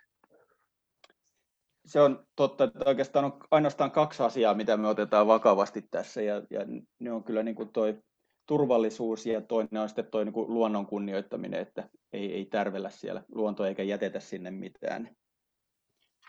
Se 1.86 2.01
on 2.01 2.25
totta, 2.36 2.63
että 2.63 2.79
oikeastaan 2.86 3.25
on 3.25 3.39
ainoastaan 3.51 3.91
kaksi 3.91 4.24
asiaa, 4.24 4.53
mitä 4.53 4.77
me 4.77 4.88
otetaan 4.88 5.27
vakavasti 5.27 5.81
tässä, 5.91 6.22
ja, 6.22 6.36
ja 6.50 6.60
ne 7.00 7.12
on 7.12 7.24
kyllä 7.24 7.43
niin 7.43 7.72
toi 7.74 8.00
turvallisuus 8.46 9.25
ja 9.25 9.41
toinen 9.41 9.81
on 9.81 9.89
sitten 9.89 10.05
toi 10.05 10.25
niin 10.25 10.34
kuin 10.34 10.53
luonnon 10.53 10.86
kunnioittaminen, 10.86 11.60
että 11.60 11.89
ei, 12.13 12.34
ei 12.34 12.46
tärvellä 12.46 12.89
siellä 12.89 13.24
luontoa 13.31 13.67
eikä 13.67 13.84
jätetä 13.84 14.19
sinne 14.19 14.51
mitään. 14.51 15.10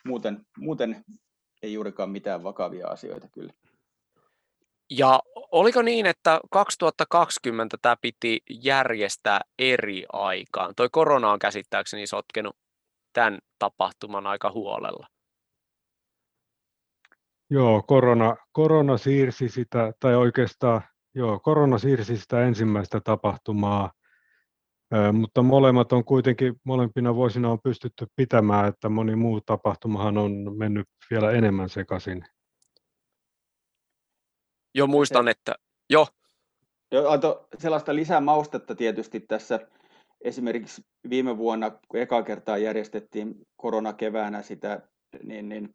Muuten, 0.05 0.47
muuten 0.59 1.05
ei 1.63 1.73
juurikaan 1.73 2.11
mitään 2.11 2.43
vakavia 2.43 2.89
asioita 2.89 3.29
kyllä. 3.29 3.53
Ja 4.91 5.21
oliko 5.35 5.83
niin, 5.83 6.07
että 6.07 6.41
2020 6.51 7.77
tämä 7.83 7.97
piti 8.01 8.41
järjestää 8.51 9.41
eri 9.59 10.05
aikaan? 10.13 10.75
Toi 10.77 10.89
korona 10.93 11.33
on 11.33 11.39
käsittääkseni 11.39 12.07
sotkenut 12.07 12.57
tämän 13.13 13.39
tapahtuman 13.59 14.27
aika 14.27 14.51
huolella. 14.51 15.07
Joo, 17.51 17.83
korona, 17.83 18.37
korona 18.53 18.99
siirsi 18.99 19.49
sitä, 19.49 19.93
tai 20.01 20.15
oikeastaan 20.15 20.83
joo, 21.15 21.41
korona 21.41 21.79
siirsi 21.79 22.17
sitä 22.17 22.43
ensimmäistä 22.43 23.01
tapahtumaa, 23.01 23.93
mutta 25.13 25.43
molemmat 25.43 25.93
on 25.93 26.05
kuitenkin, 26.05 26.61
molempina 26.65 27.15
vuosina 27.15 27.51
on 27.51 27.59
pystytty 27.63 28.07
pitämään, 28.17 28.69
että 28.69 28.89
moni 28.89 29.17
muu 29.17 29.41
tapahtumahan 29.41 30.19
on 30.19 30.57
mennyt 30.57 30.87
vielä 31.11 31.31
enemmän 31.31 31.69
sekaisin. 31.69 32.25
Jo 34.75 34.87
muistan, 34.87 35.29
että 35.29 35.55
jo. 35.91 36.07
Jo, 36.93 37.11
antoi 37.11 37.45
sellaista 37.59 37.95
lisämaustetta 37.95 38.75
tietysti 38.75 39.21
tässä 39.21 39.61
esimerkiksi 40.21 40.83
viime 41.11 41.39
vuonna, 41.39 41.71
kun 41.89 42.01
eka 42.01 42.23
kertaa 42.23 42.59
järjestettiin 42.59 43.35
koronakeväänä 43.57 44.43
sitä, 44.43 44.81
niin, 45.23 45.49
niin 45.49 45.75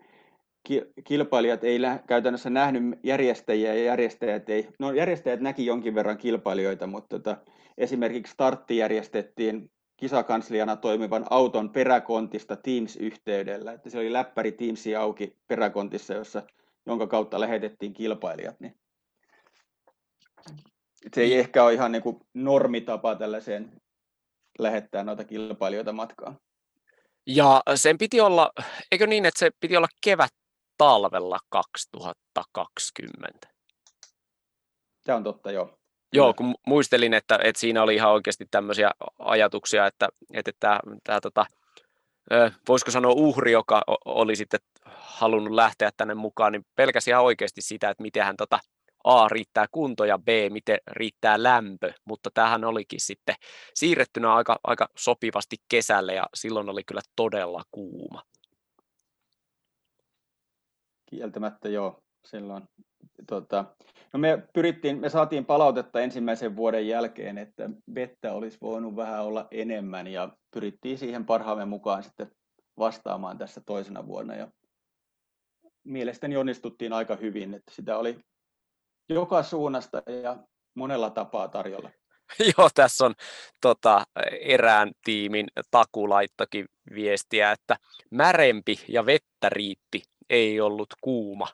kilpailijat 1.04 1.64
ei 1.64 1.82
lä- 1.82 2.00
käytännössä 2.08 2.50
nähnyt 2.50 3.00
järjestäjiä 3.04 3.74
ja 3.74 3.84
järjestäjät 3.84 4.50
ei, 4.50 4.68
no 4.80 4.92
järjestäjät 4.92 5.40
näki 5.40 5.66
jonkin 5.66 5.96
verran 5.96 6.18
kilpailijoita, 6.18 6.88
mutta 6.88 7.20
tota, 7.20 7.38
esimerkiksi 7.78 8.34
startti 8.34 8.78
järjestettiin 8.78 9.72
kisakansliana 9.98 10.76
toimivan 10.76 11.26
auton 11.30 11.70
peräkontista 11.70 12.56
Teams-yhteydellä, 12.56 13.72
että 13.72 13.90
se 13.90 13.98
oli 13.98 14.14
läppäri 14.14 14.52
Teamsi 14.52 14.96
auki 14.96 15.38
peräkontissa, 15.48 16.14
jossa, 16.14 16.44
jonka 16.86 17.08
kautta 17.08 17.40
lähetettiin 17.40 17.94
kilpailijat, 17.94 18.60
niin 18.60 18.76
se 21.16 21.22
ei 21.22 21.40
ehkä 21.40 21.64
ole 21.64 21.74
ihan 21.74 21.92
niin 21.92 22.02
kuin 22.02 22.20
normitapa 22.34 23.16
tällaiseen 23.16 23.82
lähettää 24.60 25.04
noita 25.04 25.24
kilpailijoita 25.24 25.92
matkaan. 25.92 26.40
Ja 27.28 27.64
sen 27.76 27.98
piti 27.98 28.22
olla, 28.22 28.52
eikö 28.92 29.08
niin, 29.08 29.26
että 29.26 29.40
se 29.40 29.52
piti 29.60 29.78
olla 29.78 29.88
kevät 30.04 30.32
talvella 30.78 31.40
2020? 31.50 33.48
Se 35.06 35.14
on 35.14 35.24
totta, 35.24 35.52
joo. 35.52 35.80
Joo, 36.14 36.34
kun 36.34 36.56
muistelin, 36.68 37.14
että, 37.14 37.40
että 37.44 37.60
siinä 37.60 37.84
oli 37.84 37.96
ihan 37.96 38.12
oikeasti 38.12 38.48
tämmöisiä 38.52 38.92
ajatuksia, 39.20 39.88
että, 39.88 40.10
että 40.34 40.52
tämä, 40.60 40.80
tämä 41.04 41.22
tota, 41.22 41.46
voisiko 42.68 42.92
sanoa 42.92 43.12
uhri, 43.12 43.52
joka 43.52 43.82
oli 44.06 44.36
sitten 44.36 44.60
halunnut 44.96 45.54
lähteä 45.54 45.92
tänne 45.98 46.14
mukaan, 46.14 46.52
niin 46.52 46.66
pelkäsi 46.76 47.10
ihan 47.10 47.24
oikeasti 47.24 47.62
sitä, 47.62 47.90
että 47.90 48.02
miten 48.02 48.26
hän 48.26 48.38
tota, 48.38 48.60
A 49.04 49.28
riittää 49.28 49.66
kunto 49.72 50.06
ja 50.06 50.18
B 50.18 50.28
miten 50.50 50.78
riittää 50.88 51.44
lämpö, 51.44 51.94
mutta 52.06 52.30
tähän 52.34 52.64
olikin 52.64 53.02
sitten 53.02 53.36
siirrettynä 53.74 54.34
aika, 54.34 54.60
aika 54.64 54.90
sopivasti 54.98 55.56
kesälle 55.70 56.14
ja 56.14 56.24
silloin 56.34 56.70
oli 56.70 56.84
kyllä 56.84 57.02
todella 57.16 57.64
kuuma. 57.72 58.24
Kieltämättä 61.06 61.70
joo, 61.70 62.04
silloin. 62.26 62.64
Tota, 63.28 63.66
no 64.14 64.20
me, 64.20 64.44
pyrittiin, 64.54 65.00
me 65.00 65.10
saatiin 65.10 65.46
palautetta 65.46 66.02
ensimmäisen 66.02 66.56
vuoden 66.56 66.88
jälkeen, 66.88 67.38
että 67.38 67.70
vettä 67.96 68.34
olisi 68.34 68.58
voinut 68.62 68.96
vähän 68.96 69.24
olla 69.24 69.48
enemmän 69.52 70.08
ja 70.08 70.30
pyrittiin 70.54 70.98
siihen 70.98 71.26
parhaamme 71.26 71.66
mukaan 71.66 72.04
sitten 72.04 72.32
vastaamaan 72.78 73.38
tässä 73.38 73.62
toisena 73.66 74.08
vuonna. 74.08 74.36
Ja 74.36 74.48
mielestäni 75.84 76.38
onnistuttiin 76.38 76.94
aika 76.94 77.16
hyvin, 77.16 77.54
että 77.54 77.72
sitä 77.72 77.98
oli 77.98 78.20
joka 79.10 79.44
suunnasta 79.44 80.04
ja 80.24 80.38
monella 80.76 81.10
tapaa 81.10 81.48
tarjolla. 81.48 81.90
Joo, 82.58 82.70
tässä 82.76 83.06
on 83.06 83.14
tota, 83.62 84.06
erään 84.42 84.92
tiimin 85.04 85.48
takulaittokin 85.72 86.66
viestiä, 86.96 87.52
että 87.52 87.78
märempi 88.10 88.80
ja 88.88 89.06
vettä 89.06 89.50
riitti, 89.50 90.04
ei 90.30 90.62
ollut 90.62 90.94
kuuma, 91.02 91.48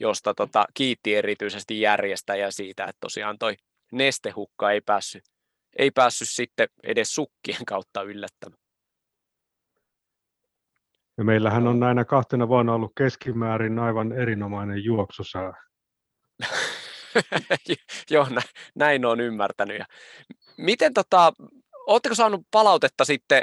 josta 0.00 0.34
tota, 0.34 0.64
kiitti 0.74 1.14
erityisesti 1.14 1.80
järjestäjä 1.80 2.50
siitä, 2.50 2.84
että 2.84 3.00
tosiaan 3.00 3.38
toi 3.38 3.56
nestehukka 3.92 4.70
ei 4.70 4.80
päässyt, 4.80 5.24
ei 5.78 5.90
päässyt 5.90 6.28
sitten 6.28 6.68
edes 6.82 7.14
sukkien 7.14 7.64
kautta 7.66 8.02
yllättämään. 8.02 8.58
Ja 11.18 11.24
meillähän 11.24 11.66
on 11.66 11.80
näinä 11.80 12.04
kahtena 12.04 12.48
vuonna 12.48 12.74
ollut 12.74 12.92
keskimäärin 12.98 13.78
aivan 13.78 14.12
erinomainen 14.12 14.84
juoksussa. 14.84 15.38
Joo, 18.10 18.28
näin 18.74 19.04
on 19.04 19.20
ymmärtänyt. 19.20 19.78
Ja 19.78 19.84
miten 20.56 20.94
tota, 20.94 21.32
oletteko 21.86 22.14
saanut 22.14 22.46
palautetta 22.50 23.04
sitten 23.04 23.42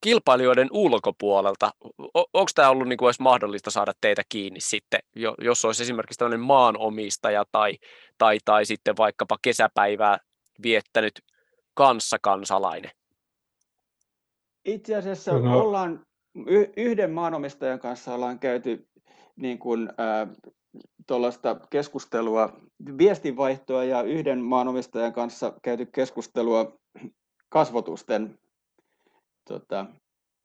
kilpailijoiden 0.00 0.68
ulkopuolelta? 0.72 1.70
Onko 2.14 2.50
tämä 2.54 2.70
ollut 2.70 2.88
niin 2.88 2.96
kuin 2.96 3.06
edes 3.06 3.20
mahdollista 3.20 3.70
saada 3.70 3.92
teitä 4.00 4.22
kiinni 4.28 4.60
sitten, 4.60 5.00
jos 5.38 5.64
olisi 5.64 5.82
esimerkiksi 5.82 6.18
tällainen 6.18 6.40
maanomistaja 6.40 7.44
tai, 7.52 7.78
tai, 8.18 8.38
tai 8.44 8.64
sitten 8.64 8.96
vaikkapa 8.96 9.38
kesäpäivää 9.42 10.18
viettänyt 10.62 11.20
kanssa-kansalainen? 11.74 12.90
Itse 14.64 14.96
asiassa 14.96 15.38
no. 15.38 15.60
ollaan 15.60 16.06
yhden 16.76 17.10
maanomistajan 17.10 17.80
kanssa 17.80 18.14
ollaan 18.14 18.38
käyty 18.38 18.88
niin 19.36 19.58
kuin, 19.58 19.88
äh, 19.88 20.28
tuollaista 21.06 21.56
keskustelua, 21.70 22.52
viestinvaihtoa 22.98 23.84
ja 23.84 24.02
yhden 24.02 24.38
maanomistajan 24.38 25.12
kanssa 25.12 25.52
käyty 25.62 25.86
keskustelua 25.86 26.78
kasvotusten, 27.48 28.38
tota, 29.48 29.86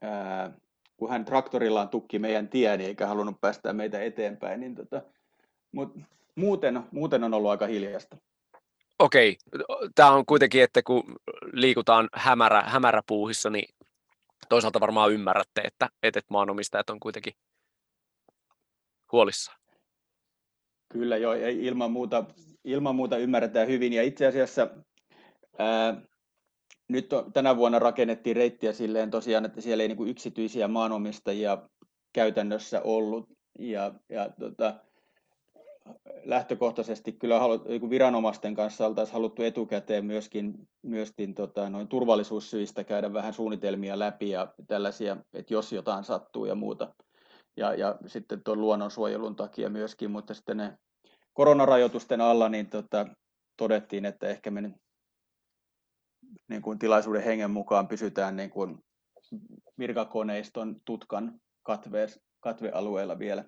ää, 0.02 0.52
kun 0.98 1.10
hän 1.10 1.26
traktorillaan 1.26 1.90
tukki 1.90 2.20
meidän 2.20 2.50
tien 2.50 2.82
eikä 2.82 3.08
halunnut 3.08 3.42
päästää 3.42 3.74
meitä 3.74 4.02
eteenpäin, 4.02 4.60
niin 4.60 4.76
tota, 4.76 5.02
mut 5.72 5.98
muuten, 6.36 6.84
muuten 6.92 7.24
on 7.24 7.34
ollut 7.34 7.52
aika 7.52 7.68
hiljasta. 7.68 8.18
Okei, 9.00 9.38
tämä 9.96 10.12
on 10.12 10.26
kuitenkin, 10.26 10.64
että 10.64 10.84
kun 10.84 11.16
liikutaan 11.54 12.10
hämärä, 12.14 12.62
hämäräpuuhissa, 12.62 13.50
niin 13.50 13.76
toisaalta 14.50 14.80
varmaan 14.80 15.12
ymmärrätte, 15.12 15.62
että, 15.62 15.90
että 16.04 16.22
maanomistajat 16.30 16.90
on 16.90 17.00
kuitenkin 17.00 17.34
huolissaan. 19.12 19.58
Kyllä 20.90 21.18
joo, 21.18 21.34
ilman 21.50 21.92
muuta, 21.92 22.26
ilman 22.64 22.96
muuta 22.96 23.18
ymmärretään 23.18 23.68
hyvin. 23.68 23.94
Ja 23.94 24.04
itse 24.04 24.28
asiassa 24.28 24.68
ää, 25.58 26.02
nyt 26.88 27.10
tänä 27.34 27.58
vuonna 27.58 27.80
rakennettiin 27.80 28.36
reittiä 28.36 28.74
silleen 28.74 29.12
tosiaan, 29.12 29.46
että 29.46 29.62
siellä 29.62 29.82
ei 29.82 29.88
niin 29.88 29.98
kuin 29.98 30.10
yksityisiä 30.10 30.68
maanomistajia 30.68 31.58
käytännössä 32.14 32.82
ollut. 32.82 33.30
Ja, 33.60 33.94
ja 34.10 34.30
tota, 34.40 34.74
lähtökohtaisesti 36.24 37.12
kyllä 37.12 37.40
halu, 37.40 37.64
niin 37.68 37.90
viranomaisten 37.90 38.56
kanssa 38.56 38.88
oltaisiin 38.88 39.14
haluttu 39.14 39.44
etukäteen 39.44 40.06
myöskin, 40.06 40.54
myöskin 40.82 41.36
tota, 41.36 41.70
noin 41.70 41.88
turvallisuussyistä 41.88 42.84
käydä 42.84 43.14
vähän 43.14 43.34
suunnitelmia 43.34 44.00
läpi 44.00 44.30
ja 44.30 44.54
tällaisia, 44.68 45.18
että 45.34 45.54
jos 45.54 45.74
jotain 45.74 46.04
sattuu 46.04 46.46
ja 46.46 46.56
muuta. 46.56 46.94
Ja, 47.58 47.74
ja 47.74 47.96
sitten 48.08 48.44
tuon 48.44 48.62
luonnonsuojelun 48.62 49.36
takia 49.36 49.70
myöskin, 49.70 50.12
mutta 50.12 50.34
sitten 50.34 50.58
ne 50.58 50.78
koronarajoitusten 51.34 52.22
alla 52.22 52.50
niin 52.50 52.70
tota, 52.70 53.08
todettiin, 53.58 54.06
että 54.06 54.28
ehkä 54.28 54.52
me 54.52 54.74
niin 56.48 56.62
kuin 56.62 56.80
tilaisuuden 56.80 57.24
hengen 57.24 57.52
mukaan 57.52 57.88
pysytään 57.88 58.36
niin 58.36 58.50
kuin 58.50 58.84
virkakoneiston 59.80 60.76
tutkan 60.86 61.40
katve, 61.64 62.08
katvealueella 62.40 63.20
vielä. 63.20 63.44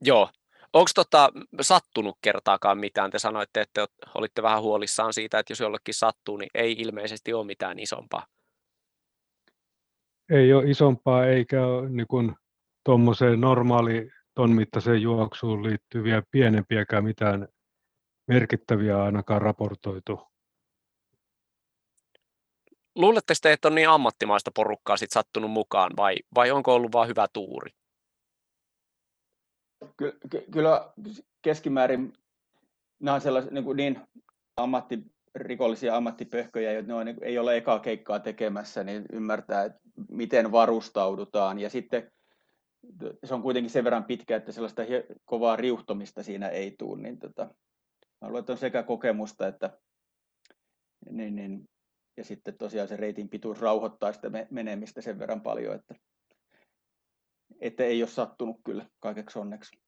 Joo. 0.00 0.28
Onko 0.72 0.90
tota, 0.94 1.32
sattunut 1.60 2.18
kertaakaan 2.22 2.78
mitään? 2.78 3.10
Te 3.10 3.18
sanoitte, 3.18 3.60
että 3.60 3.86
olitte 4.14 4.42
vähän 4.42 4.62
huolissaan 4.62 5.12
siitä, 5.12 5.38
että 5.38 5.50
jos 5.52 5.60
jollekin 5.60 5.94
sattuu, 5.94 6.36
niin 6.36 6.50
ei 6.54 6.72
ilmeisesti 6.72 7.32
ole 7.32 7.46
mitään 7.46 7.78
isompaa. 7.78 8.26
Ei 10.30 10.52
ole 10.52 10.70
isompaa 10.70 11.26
eikä 11.26 11.66
ole 11.66 11.88
niin 11.88 12.06
kuin 12.06 12.34
tuommoiseen 12.84 13.40
normaali 13.40 14.10
ton 14.34 14.50
mittaiseen 14.50 15.02
juoksuun 15.02 15.62
liittyviä 15.62 16.22
pienempiäkään 16.30 17.04
mitään 17.04 17.48
merkittäviä 18.28 19.02
ainakaan 19.02 19.42
raportoitu. 19.42 20.20
Luuletteko 22.98 23.38
te, 23.42 23.52
että 23.52 23.68
on 23.68 23.74
niin 23.74 23.88
ammattimaista 23.88 24.50
porukkaa 24.54 24.96
sit 24.96 25.10
sattunut 25.10 25.50
mukaan 25.50 25.92
vai, 25.96 26.16
vai 26.34 26.50
onko 26.50 26.74
ollut 26.74 26.92
vain 26.92 27.08
hyvä 27.08 27.26
tuuri? 27.32 27.70
Kyllä, 29.96 30.14
kyllä 30.50 30.92
keskimäärin 31.42 32.12
nämä 33.00 33.14
on 33.14 33.20
sellaisia 33.20 33.52
niin, 33.52 33.76
niin 33.76 34.00
ammattirikollisia 34.56 35.96
ammattipöhköjä, 35.96 36.72
joita 36.72 36.88
ne 36.88 36.94
on, 36.94 37.06
niin 37.06 37.16
ei 37.22 37.38
ole 37.38 37.56
ekaa 37.56 37.78
keikkaa 37.78 38.20
tekemässä, 38.20 38.84
niin 38.84 39.06
ymmärtää, 39.12 39.64
että 39.64 39.80
miten 40.08 40.52
varustaudutaan. 40.52 41.58
Ja 41.58 41.70
sitten 41.70 42.12
se 43.24 43.34
on 43.34 43.42
kuitenkin 43.42 43.70
sen 43.70 43.84
verran 43.84 44.04
pitkä, 44.04 44.36
että 44.36 44.52
sellaista 44.52 44.82
kovaa 45.24 45.56
riuhtomista 45.56 46.22
siinä 46.22 46.48
ei 46.48 46.74
tule. 46.78 47.02
Niin 47.02 47.18
tota, 47.18 47.44
mä 48.20 48.28
luulen, 48.28 48.40
että 48.40 48.52
on 48.52 48.58
sekä 48.58 48.82
kokemusta 48.82 49.46
että 49.46 49.78
niin, 51.10 51.36
niin, 51.36 51.68
ja 52.18 52.24
sitten 52.24 52.58
tosiaan 52.58 52.88
se 52.88 52.96
reitin 52.96 53.28
pituus 53.28 53.60
rauhoittaa 53.60 54.12
sitä 54.12 54.30
menemistä 54.50 55.00
sen 55.00 55.18
verran 55.18 55.40
paljon, 55.40 55.74
että, 55.74 55.94
että 57.60 57.84
ei 57.84 58.02
ole 58.02 58.10
sattunut 58.10 58.60
kyllä 58.64 58.86
kaikeksi 59.00 59.38
onneksi. 59.38 59.78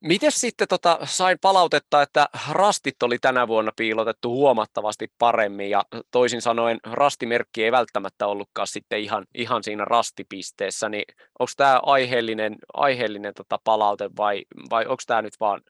Miten 0.00 0.32
sitten 0.32 0.68
tota, 0.68 0.98
sain 1.04 1.38
palautetta, 1.40 2.02
että 2.02 2.28
rastit 2.50 3.02
oli 3.02 3.18
tänä 3.18 3.48
vuonna 3.48 3.72
piilotettu 3.76 4.30
huomattavasti 4.30 5.12
paremmin 5.18 5.70
ja 5.70 5.82
toisin 6.10 6.42
sanoen 6.42 6.78
rastimerkki 6.84 7.64
ei 7.64 7.72
välttämättä 7.72 8.26
ollutkaan 8.26 8.66
sitten 8.66 9.00
ihan, 9.00 9.26
ihan 9.34 9.62
siinä 9.62 9.84
rastipisteessä, 9.84 10.88
niin 10.88 11.04
onko 11.38 11.52
tämä 11.56 11.80
aiheellinen, 11.82 12.56
aiheellinen 12.74 13.34
tota 13.34 13.58
palaute 13.64 14.10
vai, 14.16 14.44
vai 14.70 14.86
onko 14.86 15.02
tämä 15.06 15.22
nyt 15.22 15.40
vaan 15.40 15.60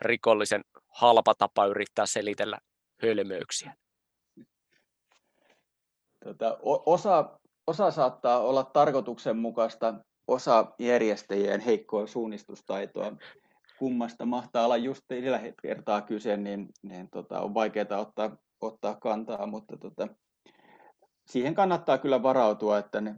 rikollisen 0.00 0.64
halpa 0.88 1.34
tapa 1.34 1.66
yrittää 1.66 2.06
selitellä 2.06 2.58
hölmöyksiä? 3.02 3.74
Tota, 6.24 6.58
osa, 6.62 7.38
osa 7.66 7.90
saattaa 7.90 8.40
olla 8.40 8.64
tarkoituksenmukaista, 8.64 9.94
osa 10.28 10.66
järjestäjien 10.78 11.60
heikkoa 11.60 12.06
suunnistustaitoa. 12.06 13.12
Kummasta 13.78 14.24
mahtaa 14.26 14.64
olla 14.64 14.76
just 14.76 15.02
sillä 15.08 15.40
kertaa 15.62 16.00
kyse, 16.00 16.36
niin, 16.36 16.68
niin 16.82 17.08
tota, 17.10 17.40
on 17.40 17.54
vaikeaa 17.54 17.98
ottaa, 17.98 18.36
ottaa 18.60 18.94
kantaa, 18.94 19.46
mutta 19.46 19.76
tota, 19.76 20.08
siihen 21.26 21.54
kannattaa 21.54 21.98
kyllä 21.98 22.22
varautua, 22.22 22.78
että, 22.78 23.00
ne, 23.00 23.14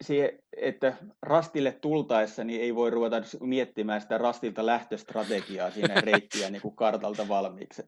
siihen, 0.00 0.38
että 0.56 0.96
rastille 1.22 1.72
tultaessa 1.72 2.44
niin 2.44 2.60
ei 2.60 2.74
voi 2.74 2.90
ruveta 2.90 3.16
miettimään 3.40 4.00
sitä 4.00 4.18
rastilta 4.18 4.66
lähtöstrategiaa 4.66 5.70
siinä 5.70 5.94
reittiä 6.10 6.50
niin 6.50 6.62
kuin 6.62 6.76
kartalta 6.76 7.28
valmiiksi. 7.28 7.82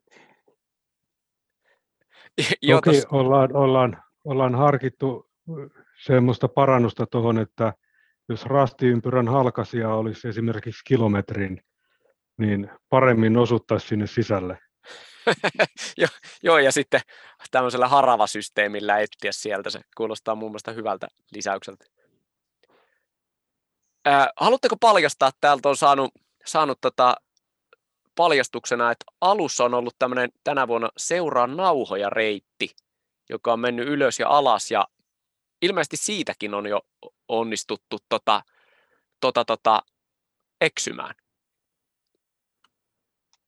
Toki 2.70 3.02
ollaan, 3.12 3.57
ollaan, 3.57 4.02
ollaan 4.27 4.55
harkittu 4.55 5.31
semmoista 6.05 6.49
parannusta 6.49 7.07
tuohon, 7.07 7.39
että 7.39 7.73
jos 8.29 8.47
rastiympyrän 8.47 9.29
halkasia 9.29 9.95
olisi 9.95 10.29
esimerkiksi 10.29 10.85
kilometrin, 10.85 11.61
niin 12.39 12.71
paremmin 12.89 13.37
osuttaisi 13.37 13.87
sinne 13.87 14.07
sisälle. 14.07 14.59
jo, 15.97 16.07
joo, 16.43 16.59
ja 16.59 16.73
sitten 16.73 17.01
tämmöisellä 17.51 17.89
haravasysteemillä 17.89 18.99
etsiä 18.99 19.33
sieltä, 19.33 19.71
se 19.71 19.81
kuulostaa 19.97 20.35
mun 20.35 20.51
mielestä 20.51 20.73
hyvältä 20.73 21.09
lisäykseltä. 21.35 21.85
Ää, 24.05 24.31
haluatteko 24.37 24.77
paljastaa, 24.77 25.31
täältä 25.41 25.69
on 25.69 25.77
saanut, 25.77 26.11
saanut 26.45 26.79
tota 26.81 27.17
paljastuksena, 28.17 28.91
että 28.91 29.05
alussa 29.21 29.65
on 29.65 29.75
ollut 29.75 29.95
tämmöinen 29.99 30.31
tänä 30.45 30.69
vuonna 30.69 30.89
seuraa 30.97 31.47
nauhoja 31.47 32.11
reitti, 32.11 32.71
joka 33.29 33.53
on 33.53 33.61
mennyt 33.61 33.89
ylös 33.89 34.21
ja 34.21 34.29
alas, 34.29 34.71
ja 34.71 34.89
ilmeisesti 35.62 35.97
siitäkin 35.97 36.55
on 36.55 36.67
jo 36.67 36.81
onnistuttu 37.29 37.99
tota, 38.09 38.43
tota, 39.21 39.45
tota, 39.45 39.83
eksymään. 40.61 41.15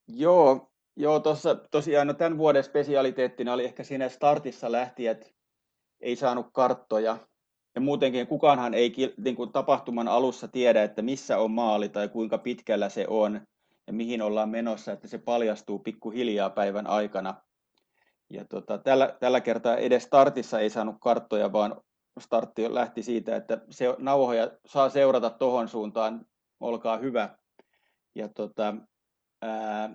Joo, 0.09 0.71
joo 0.97 1.21
tossa, 1.21 1.55
tosiaan 1.55 2.07
no 2.07 2.15
tämän 2.15 2.39
vuoden 2.39 2.65
spesialiteettina 2.65 3.53
oli 3.53 3.65
ehkä 3.65 3.85
siinä 3.85 4.09
startissa 4.09 4.73
lähti, 4.73 5.07
että 5.07 5.27
ei 6.01 6.17
saanut 6.17 6.47
karttoja. 6.53 7.19
Ja 7.75 7.81
muutenkin 7.81 8.27
kukaanhan 8.27 8.75
ei 8.75 8.93
niin 9.17 9.37
kuin 9.37 9.53
tapahtuman 9.53 10.09
alussa 10.09 10.49
tiedä, 10.49 10.83
että 10.83 11.03
missä 11.03 11.39
on 11.39 11.51
maali 11.51 11.89
tai 11.89 12.09
kuinka 12.09 12.39
pitkällä 12.39 12.89
se 12.89 13.05
on 13.09 13.41
ja 13.87 13.93
mihin 13.93 14.23
ollaan 14.23 14.49
menossa, 14.49 14.93
että 14.93 15.09
se 15.09 15.19
paljastuu 15.19 15.79
pikkuhiljaa 15.79 16.51
päivän 16.51 16.87
aikana. 16.87 17.35
Ja 18.31 18.45
tota, 18.45 18.79
tällä, 18.79 19.17
tällä 19.21 19.41
kertaa 19.41 19.77
edes 19.77 20.03
startissa 20.03 20.61
ei 20.61 20.71
saanut 20.71 20.97
karttoja, 21.01 21.53
vaan 21.53 21.81
startti 22.21 22.75
lähti 22.75 23.03
siitä, 23.03 23.37
että 23.37 23.61
se, 23.71 23.95
nauhoja 23.99 24.51
saa 24.67 24.91
seurata 24.91 25.31
tuohon 25.31 25.69
suuntaan, 25.69 26.27
olkaa 26.61 26.97
hyvä. 26.97 27.39
Ja 28.15 28.29
tota, 28.29 28.75
ää, 29.43 29.91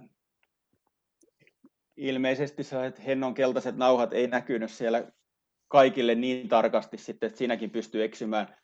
ilmeisesti 1.98 2.64
sellaiset 2.64 3.06
hennon 3.06 3.34
keltaiset 3.34 3.78
nauhat 3.78 4.14
ei 4.14 4.28
näkynyt 4.28 4.72
siellä 4.72 5.12
kaikille 5.68 6.16
niin 6.16 6.50
tarkasti 6.50 6.98
sitten, 6.98 7.28
että 7.28 7.38
siinäkin 7.38 7.70
pystyy 7.70 8.04
eksymään. 8.04 8.56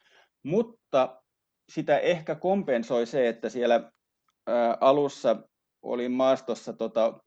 Mutta 0.44 1.22
sitä 1.70 1.98
ehkä 1.98 2.36
kompensoi 2.36 3.06
se, 3.06 3.28
että 3.28 3.50
siellä 3.50 3.92
ää, 4.48 4.78
alussa 4.82 5.36
oli 5.82 6.10
maastossa 6.10 6.74
tota, 6.74 7.20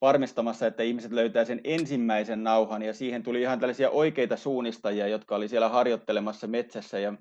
varmistamassa, 0.00 0.66
että 0.66 0.82
ihmiset 0.82 1.12
löytää 1.12 1.44
sen 1.44 1.60
ensimmäisen 1.64 2.44
nauhan 2.44 2.82
ja 2.82 2.94
siihen 2.94 3.22
tuli 3.22 3.42
ihan 3.42 3.60
tällaisia 3.60 3.90
oikeita 3.90 4.36
suunnistajia, 4.36 5.06
jotka 5.08 5.36
oli 5.36 5.48
siellä 5.48 5.68
harjoittelemassa 5.68 6.46
metsässä 6.46 6.98
ja 6.98 7.14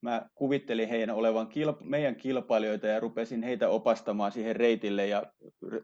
mä 0.00 0.28
kuvittelin 0.34 0.88
heidän 0.88 1.16
olevan 1.16 1.46
kilp- 1.46 1.84
meidän 1.84 2.16
kilpailijoita 2.16 2.86
ja 2.86 3.00
rupesin 3.00 3.42
heitä 3.42 3.68
opastamaan 3.68 4.32
siihen 4.32 4.56
reitille 4.56 5.06
ja 5.06 5.22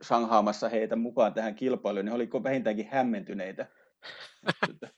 sanghaamassa 0.03 0.69
heitä 0.69 0.97
mukaan 0.97 1.35
tähän 1.35 1.55
kilpailuun, 1.55 2.05
niin 2.05 2.15
oliko 2.15 2.43
vähintäänkin 2.43 2.89
hämmentyneitä. 2.91 3.67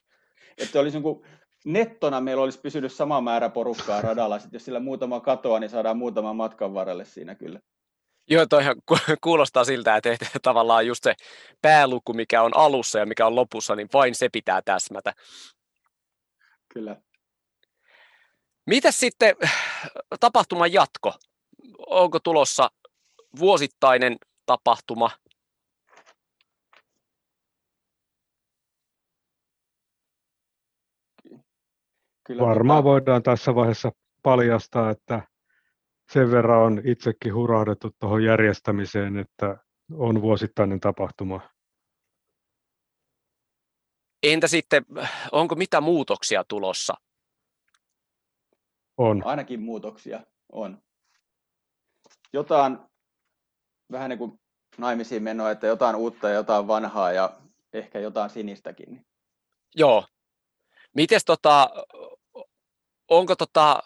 että, 0.58 0.80
olisi 0.80 1.00
niin 1.00 1.22
nettona 1.64 2.20
meillä 2.20 2.42
olisi 2.42 2.60
pysynyt 2.60 2.92
sama 2.92 3.20
määrä 3.20 3.48
porukkaa 3.48 4.00
radalla, 4.00 4.38
sitten 4.38 4.56
jos 4.56 4.64
sillä 4.64 4.80
muutama 4.80 5.20
katoa, 5.20 5.60
niin 5.60 5.70
saadaan 5.70 5.96
muutama 5.96 6.32
matkan 6.32 6.74
varrelle 6.74 7.04
siinä 7.04 7.34
kyllä. 7.34 7.60
Joo, 8.30 8.46
toihan 8.46 8.76
kuulostaa 9.22 9.64
siltä, 9.64 9.96
että 9.96 10.10
tavallaan 10.42 10.86
just 10.86 11.04
se 11.04 11.14
pääluku, 11.62 12.12
mikä 12.12 12.42
on 12.42 12.56
alussa 12.56 12.98
ja 12.98 13.06
mikä 13.06 13.26
on 13.26 13.36
lopussa, 13.36 13.76
niin 13.76 13.88
vain 13.92 14.14
se 14.14 14.28
pitää 14.28 14.62
täsmätä. 14.62 15.14
Kyllä. 16.74 16.96
Mitäs 18.66 19.00
sitten 19.00 19.36
tapahtuman 20.20 20.72
jatko? 20.72 21.12
Onko 21.86 22.20
tulossa 22.20 22.70
vuosittainen 23.38 24.16
tapahtuma? 24.46 25.10
Kyllä 32.26 32.42
Varmaan 32.42 32.78
tota... 32.78 32.90
voidaan 32.90 33.22
tässä 33.22 33.54
vaiheessa 33.54 33.92
paljastaa, 34.22 34.90
että 34.90 35.22
sen 36.12 36.30
verran 36.30 36.62
on 36.62 36.82
itsekin 36.84 37.34
hurahdettu 37.34 37.90
tuohon 38.00 38.24
järjestämiseen, 38.24 39.16
että 39.16 39.58
on 39.92 40.22
vuosittainen 40.22 40.80
tapahtuma. 40.80 41.40
Entä 44.22 44.48
sitten, 44.48 44.84
onko 45.32 45.54
mitä 45.54 45.80
muutoksia 45.80 46.44
tulossa? 46.44 46.94
On. 48.96 49.22
Ainakin 49.24 49.60
muutoksia 49.60 50.20
on. 50.52 50.82
Jotain, 52.32 52.78
vähän 53.92 54.10
niin 54.10 54.18
kuin 54.18 54.40
naimisiin 54.78 55.22
menoa, 55.22 55.50
että 55.50 55.66
jotain 55.66 55.96
uutta 55.96 56.28
ja 56.28 56.34
jotain 56.34 56.66
vanhaa 56.66 57.12
ja 57.12 57.40
ehkä 57.72 57.98
jotain 57.98 58.30
sinistäkin. 58.30 59.06
Joo. 59.74 60.06
Mites 60.94 61.24
tota, 61.24 61.70
onko 63.08 63.36
tota 63.36 63.82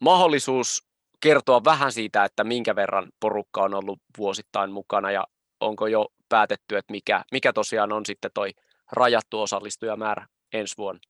mahdollisuus 0.00 0.93
kertoa 1.24 1.64
vähän 1.64 1.92
siitä, 1.92 2.24
että 2.24 2.44
minkä 2.44 2.76
verran 2.76 3.08
porukka 3.20 3.62
on 3.62 3.74
ollut 3.74 3.98
vuosittain 4.18 4.70
mukana 4.70 5.10
ja 5.10 5.26
onko 5.60 5.86
jo 5.86 6.06
päätetty, 6.28 6.76
että 6.76 6.92
mikä, 6.92 7.24
mikä 7.32 7.52
tosiaan 7.52 7.92
on 7.92 8.06
sitten 8.06 8.30
toi 8.34 8.50
rajattu 8.92 9.40
osallistujamäärä 9.40 10.26
ensi 10.52 10.74
vuonna? 10.78 11.00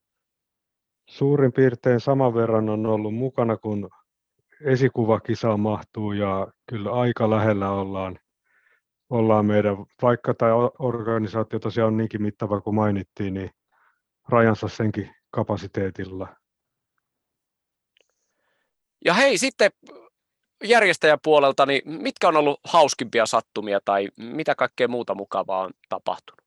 Suurin 1.09 1.53
piirtein 1.53 2.00
saman 2.00 2.35
verran 2.35 2.68
on 2.68 2.87
ollut 2.87 3.14
mukana, 3.14 3.57
kun 3.57 3.90
esikuvakisa 4.64 5.57
mahtuu 5.57 6.12
ja 6.12 6.48
kyllä 6.68 6.92
aika 6.92 7.31
lähellä 7.31 7.70
ollaan, 7.70 8.18
ollaan 9.11 9.46
meidän, 9.46 9.77
vaikka 10.03 10.35
tämä 10.35 10.55
organisaatio 10.79 11.59
tosiaan 11.59 11.87
on 11.88 11.96
niinkin 11.96 12.22
mittava 12.22 12.61
kuin 12.61 12.74
mainittiin, 12.74 13.35
niin 13.35 13.50
rajansa 14.29 14.68
senkin 14.68 15.11
kapasiteetilla. 15.31 16.37
Ja 19.05 19.14
hei, 19.14 19.38
sitten 19.38 19.70
järjestäjäpuolelta, 20.64 21.66
niin 21.66 21.83
mitkä 22.03 22.29
on 22.29 22.37
ollut 22.37 22.61
hauskimpia 22.64 23.27
sattumia 23.27 23.81
tai 23.85 24.09
mitä 24.16 24.55
kaikkea 24.55 24.88
muuta 24.88 25.14
mukavaa 25.14 25.61
on 25.61 25.70
tapahtunut? 25.88 26.44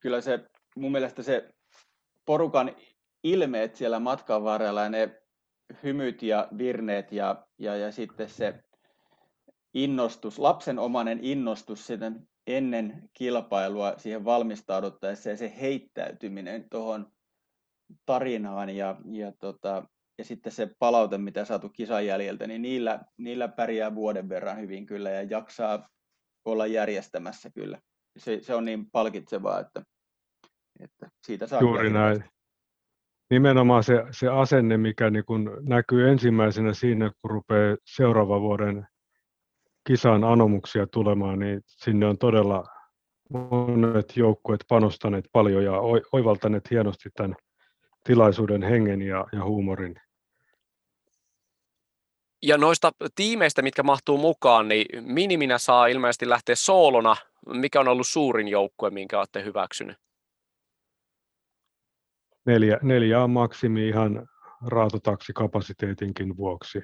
Kyllä 0.00 0.20
se, 0.20 0.40
mun 0.76 0.92
mielestä 0.92 1.22
se 1.22 1.54
porukan 2.24 2.76
ilmeet 3.22 3.76
siellä 3.76 4.00
matkan 4.00 4.44
varrella 4.44 4.82
ja 4.82 4.88
ne 4.88 5.22
hymyt 5.82 6.22
ja 6.22 6.48
virneet 6.58 7.12
ja, 7.12 7.46
ja, 7.58 7.76
ja 7.76 7.92
sitten 7.92 8.28
se 8.28 8.64
innostus, 9.74 10.38
lapsenomainen 10.38 11.18
innostus 11.22 11.86
sitten 11.86 12.28
ennen 12.46 13.10
kilpailua 13.14 13.94
siihen 13.96 14.24
valmistauduttaessa 14.24 15.30
ja 15.30 15.36
se 15.36 15.52
heittäytyminen 15.60 16.70
tuohon 16.70 17.12
tarinaan 18.06 18.70
ja, 18.70 18.96
ja, 19.10 19.32
tota, 19.32 19.84
ja 20.18 20.24
sitten 20.24 20.52
se 20.52 20.70
palaute, 20.78 21.18
mitä 21.18 21.44
saatu 21.44 21.68
kisan 21.68 22.06
jäljiltä, 22.06 22.46
niin 22.46 22.62
niillä, 22.62 23.00
niillä 23.18 23.48
pärjää 23.48 23.94
vuoden 23.94 24.28
verran 24.28 24.60
hyvin 24.60 24.86
kyllä 24.86 25.10
ja 25.10 25.22
jaksaa 25.22 25.88
olla 26.44 26.66
järjestämässä 26.66 27.50
kyllä. 27.50 27.80
Se, 28.16 28.38
se 28.42 28.54
on 28.54 28.64
niin 28.64 28.90
palkitsevaa, 28.90 29.60
että, 29.60 29.82
että 30.80 31.08
siitä 31.26 31.46
saa 31.46 31.60
Juuri 31.60 31.90
näin. 31.90 32.24
Nimenomaan 33.30 33.84
se, 33.84 34.04
se 34.10 34.28
asenne, 34.28 34.76
mikä 34.76 35.10
niin 35.10 35.24
kun 35.24 35.56
näkyy 35.60 36.08
ensimmäisenä 36.08 36.74
siinä, 36.74 37.10
kun 37.20 37.30
rupeaa 37.30 37.76
seuraavan 37.84 38.40
vuoden 38.40 38.86
kisan 39.86 40.24
anomuksia 40.24 40.86
tulemaan, 40.86 41.38
niin 41.38 41.60
sinne 41.66 42.06
on 42.06 42.18
todella 42.18 42.64
monet 43.30 44.16
joukkueet 44.16 44.64
panostaneet 44.68 45.24
paljon 45.32 45.64
ja 45.64 45.72
oivaltaneet 46.12 46.70
hienosti 46.70 47.10
tämän 47.16 47.36
tilaisuuden 48.04 48.62
hengen 48.62 49.02
ja, 49.02 49.24
ja 49.32 49.44
huumorin. 49.44 50.00
Ja 52.46 52.58
noista 52.58 52.92
tiimeistä, 53.14 53.62
mitkä 53.62 53.82
mahtuu 53.82 54.18
mukaan, 54.18 54.68
niin 54.68 55.04
miniminä 55.04 55.58
saa 55.58 55.86
ilmeisesti 55.86 56.28
lähteä 56.28 56.54
soolona. 56.54 57.16
Mikä 57.46 57.80
on 57.80 57.88
ollut 57.88 58.06
suurin 58.06 58.48
joukkue, 58.48 58.90
minkä 58.90 59.18
olette 59.18 59.44
hyväksynyt? 59.44 59.96
Neljä, 62.46 62.78
neljä 62.82 63.22
on 63.22 63.30
maksimi 63.30 63.88
ihan 63.88 64.28
raatotaksikapasiteetinkin 64.66 66.36
vuoksi. 66.36 66.78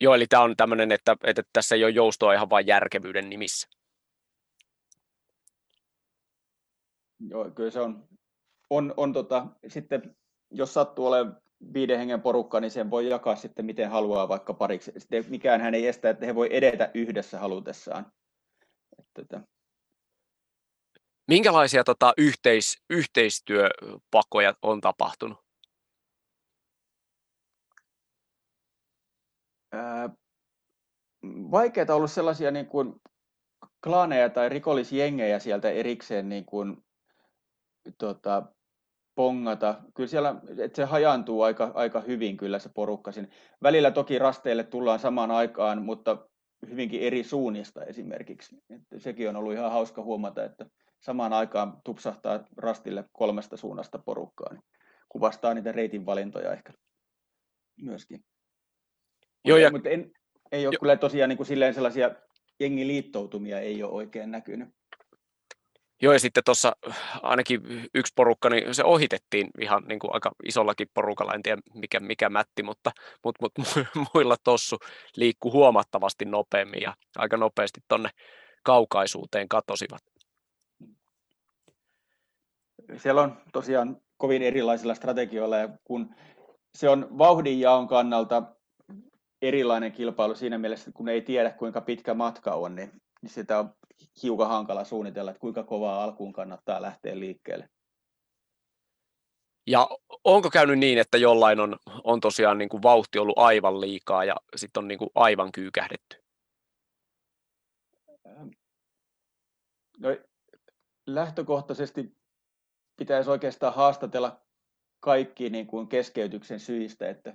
Joo, 0.00 0.14
eli 0.14 0.26
tämä 0.26 0.42
on 0.42 0.56
tämmöinen, 0.56 0.92
että, 0.92 1.16
että 1.24 1.42
tässä 1.52 1.74
ei 1.74 1.84
ole 1.84 1.90
joustoa 1.90 2.32
ihan 2.32 2.50
vain 2.50 2.66
järkevyyden 2.66 3.30
nimissä. 3.30 3.68
Joo, 7.28 7.50
kyllä 7.50 7.70
se 7.70 7.80
on 7.80 8.08
on, 8.72 8.94
on 8.96 9.12
tota, 9.12 9.46
sitten, 9.68 10.16
jos 10.50 10.74
sattuu 10.74 11.06
olemaan 11.06 11.41
viiden 11.74 11.98
hengen 11.98 12.22
porukka, 12.22 12.60
niin 12.60 12.70
sen 12.70 12.90
voi 12.90 13.08
jakaa 13.08 13.36
sitten 13.36 13.64
miten 13.64 13.90
haluaa 13.90 14.28
vaikka 14.28 14.54
pariksi. 14.54 14.92
Sitten 14.98 15.24
mikään 15.28 15.60
hän 15.60 15.74
ei 15.74 15.86
estä, 15.86 16.10
että 16.10 16.26
he 16.26 16.34
voi 16.34 16.48
edetä 16.50 16.90
yhdessä 16.94 17.38
halutessaan. 17.38 18.12
Että, 19.18 19.40
Minkälaisia 21.28 21.84
tota, 21.84 22.12
yhteis, 22.18 22.82
yhteistyöpakoja 22.90 24.54
on 24.62 24.80
tapahtunut? 24.80 25.42
vaikeita 31.50 31.94
ollut 31.94 32.10
sellaisia 32.10 32.50
niin 32.50 32.66
kuin 32.66 33.00
klaaneja 33.84 34.30
tai 34.30 34.48
rikollisjengejä 34.48 35.38
sieltä 35.38 35.70
erikseen 35.70 36.28
niin 36.28 36.44
kuin, 36.44 36.84
tota, 37.98 38.42
pongata. 39.14 39.82
Kyllä 39.94 40.08
siellä, 40.08 40.34
että 40.58 40.76
se 40.76 40.84
hajaantuu 40.84 41.42
aika, 41.42 41.70
aika 41.74 42.00
hyvin 42.00 42.36
kyllä 42.36 42.58
se 42.58 42.70
porukka 42.74 43.12
sinne. 43.12 43.28
Välillä 43.62 43.90
toki 43.90 44.18
rasteille 44.18 44.64
tullaan 44.64 44.98
samaan 44.98 45.30
aikaan, 45.30 45.82
mutta 45.82 46.28
hyvinkin 46.70 47.00
eri 47.00 47.24
suunnista 47.24 47.84
esimerkiksi. 47.84 48.56
Että 48.70 48.98
sekin 48.98 49.28
on 49.28 49.36
ollut 49.36 49.52
ihan 49.52 49.72
hauska 49.72 50.02
huomata, 50.02 50.44
että 50.44 50.66
samaan 51.00 51.32
aikaan 51.32 51.80
tupsahtaa 51.84 52.44
rastille 52.56 53.04
kolmesta 53.12 53.56
suunnasta 53.56 53.98
porukkaa. 53.98 54.52
Niin 54.52 54.62
kuvastaa 55.08 55.54
niitä 55.54 55.72
reitin 55.72 56.06
valintoja 56.06 56.52
ehkä 56.52 56.72
myöskin. 57.82 58.24
Joo, 59.44 59.58
ja... 59.58 59.70
Mutta 59.70 59.88
en, 59.88 60.12
ei 60.52 60.66
ole 60.66 60.74
jo. 60.74 60.80
kyllä 60.80 60.96
tosiaan 60.96 61.28
niin 61.28 61.36
kuin 61.36 61.46
silleen 61.46 61.74
sellaisia 61.74 62.10
jengiliittoutumia 62.60 63.60
ei 63.60 63.82
ole 63.82 63.92
oikein 63.92 64.30
näkynyt. 64.30 64.68
Joo, 66.02 66.12
ja 66.12 66.20
sitten 66.20 66.44
tuossa 66.44 66.76
ainakin 67.22 67.60
yksi 67.94 68.12
porukka, 68.16 68.50
niin 68.50 68.74
se 68.74 68.84
ohitettiin 68.84 69.50
ihan 69.60 69.82
niin 69.88 69.98
kuin 69.98 70.14
aika 70.14 70.30
isollakin 70.44 70.88
porukalla, 70.94 71.34
en 71.34 71.42
tiedä 71.42 71.62
mikä, 71.74 72.00
mikä 72.00 72.30
mätti, 72.30 72.62
mutta, 72.62 72.90
mutta, 73.24 73.38
mutta 73.42 73.62
muilla 74.14 74.36
tossu 74.44 74.76
liikkuu 75.16 75.52
huomattavasti 75.52 76.24
nopeammin 76.24 76.82
ja 76.82 76.94
aika 77.16 77.36
nopeasti 77.36 77.80
tuonne 77.88 78.10
kaukaisuuteen 78.64 79.48
katosivat. 79.48 80.02
Siellä 82.96 83.22
on 83.22 83.38
tosiaan 83.52 83.96
kovin 84.16 84.42
erilaisilla 84.42 84.94
strategioilla 84.94 85.56
ja 85.56 85.68
kun 85.84 86.14
se 86.74 86.88
on 86.88 87.18
vauhdinjaon 87.18 87.88
kannalta 87.88 88.42
erilainen 89.42 89.92
kilpailu 89.92 90.34
siinä 90.34 90.58
mielessä, 90.58 90.90
kun 90.94 91.08
ei 91.08 91.22
tiedä 91.22 91.50
kuinka 91.50 91.80
pitkä 91.80 92.14
matka 92.14 92.54
on, 92.54 92.74
niin, 92.74 92.90
niin 93.22 93.30
sitä 93.30 93.58
on 93.58 93.74
hiukan 94.22 94.48
hankala 94.48 94.84
suunnitella, 94.84 95.30
että 95.30 95.40
kuinka 95.40 95.62
kovaa 95.62 96.04
alkuun 96.04 96.32
kannattaa 96.32 96.82
lähteä 96.82 97.18
liikkeelle. 97.18 97.68
Ja 99.66 99.88
onko 100.24 100.50
käynyt 100.50 100.78
niin, 100.78 100.98
että 100.98 101.18
jollain 101.18 101.60
on, 101.60 101.76
on 102.04 102.20
tosiaan 102.20 102.58
niin 102.58 102.68
kuin 102.68 102.82
vauhti 102.82 103.18
ollut 103.18 103.38
aivan 103.38 103.80
liikaa 103.80 104.24
ja 104.24 104.36
sitten 104.56 104.80
on 104.80 104.88
niin 104.88 104.98
kuin 104.98 105.10
aivan 105.14 105.52
kyykähdetty? 105.52 106.22
No, 109.98 110.08
lähtökohtaisesti 111.06 112.16
pitäisi 112.96 113.30
oikeastaan 113.30 113.74
haastatella 113.74 114.40
kaikki 115.00 115.50
niin 115.50 115.66
kuin 115.66 115.88
keskeytyksen 115.88 116.60
syistä, 116.60 117.08
että 117.08 117.34